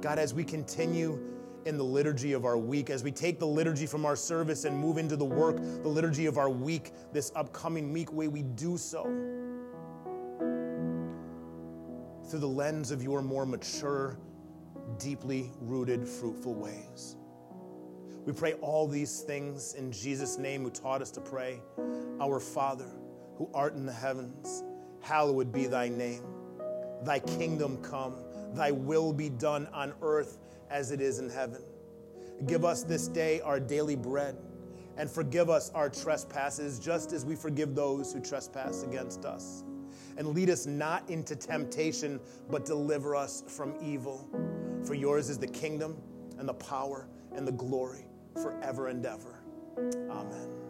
God, 0.00 0.20
as 0.20 0.32
we 0.32 0.44
continue 0.44 1.20
in 1.64 1.76
the 1.76 1.84
liturgy 1.84 2.32
of 2.32 2.44
our 2.44 2.56
week, 2.56 2.88
as 2.88 3.02
we 3.02 3.10
take 3.10 3.40
the 3.40 3.46
liturgy 3.46 3.86
from 3.86 4.06
our 4.06 4.14
service 4.14 4.64
and 4.64 4.78
move 4.78 4.96
into 4.96 5.16
the 5.16 5.24
work, 5.24 5.56
the 5.56 5.88
liturgy 5.88 6.26
of 6.26 6.38
our 6.38 6.50
week, 6.50 6.92
this 7.12 7.32
upcoming 7.34 7.92
week, 7.92 8.12
way 8.12 8.28
we 8.28 8.42
do 8.42 8.76
so 8.76 9.02
through 12.28 12.38
the 12.38 12.46
lens 12.46 12.92
of 12.92 13.02
your 13.02 13.22
more 13.22 13.44
mature, 13.44 14.18
deeply 14.98 15.50
rooted, 15.60 16.06
fruitful 16.06 16.54
ways. 16.54 17.16
We 18.24 18.32
pray 18.32 18.54
all 18.54 18.88
these 18.88 19.20
things 19.20 19.74
in 19.74 19.92
Jesus' 19.92 20.38
name, 20.38 20.62
who 20.62 20.70
taught 20.70 21.02
us 21.02 21.10
to 21.12 21.20
pray. 21.20 21.60
Our 22.20 22.40
Father, 22.40 22.90
who 23.36 23.50
art 23.52 23.74
in 23.74 23.84
the 23.84 23.92
heavens, 23.92 24.62
hallowed 25.02 25.52
be 25.52 25.66
thy 25.66 25.88
name. 25.88 26.24
Thy 27.02 27.18
kingdom 27.18 27.82
come, 27.82 28.14
thy 28.54 28.70
will 28.70 29.12
be 29.12 29.28
done 29.28 29.68
on 29.74 29.92
earth 30.00 30.38
as 30.70 30.90
it 30.90 31.00
is 31.00 31.18
in 31.18 31.28
heaven. 31.28 31.62
Give 32.46 32.64
us 32.64 32.82
this 32.82 33.08
day 33.08 33.40
our 33.42 33.60
daily 33.60 33.96
bread, 33.96 34.36
and 34.96 35.10
forgive 35.10 35.50
us 35.50 35.70
our 35.74 35.90
trespasses, 35.90 36.78
just 36.78 37.12
as 37.12 37.24
we 37.24 37.36
forgive 37.36 37.74
those 37.74 38.12
who 38.12 38.20
trespass 38.20 38.84
against 38.84 39.24
us. 39.24 39.64
And 40.16 40.28
lead 40.28 40.48
us 40.48 40.64
not 40.64 41.08
into 41.10 41.36
temptation, 41.36 42.20
but 42.48 42.64
deliver 42.64 43.14
us 43.14 43.42
from 43.46 43.74
evil. 43.82 44.28
For 44.84 44.94
yours 44.94 45.30
is 45.30 45.38
the 45.38 45.46
kingdom, 45.46 45.96
and 46.38 46.48
the 46.48 46.54
power, 46.54 47.08
and 47.34 47.46
the 47.46 47.52
glory 47.52 48.04
forever 48.34 48.88
and 48.88 49.04
ever. 49.06 49.42
Amen. 49.78 50.63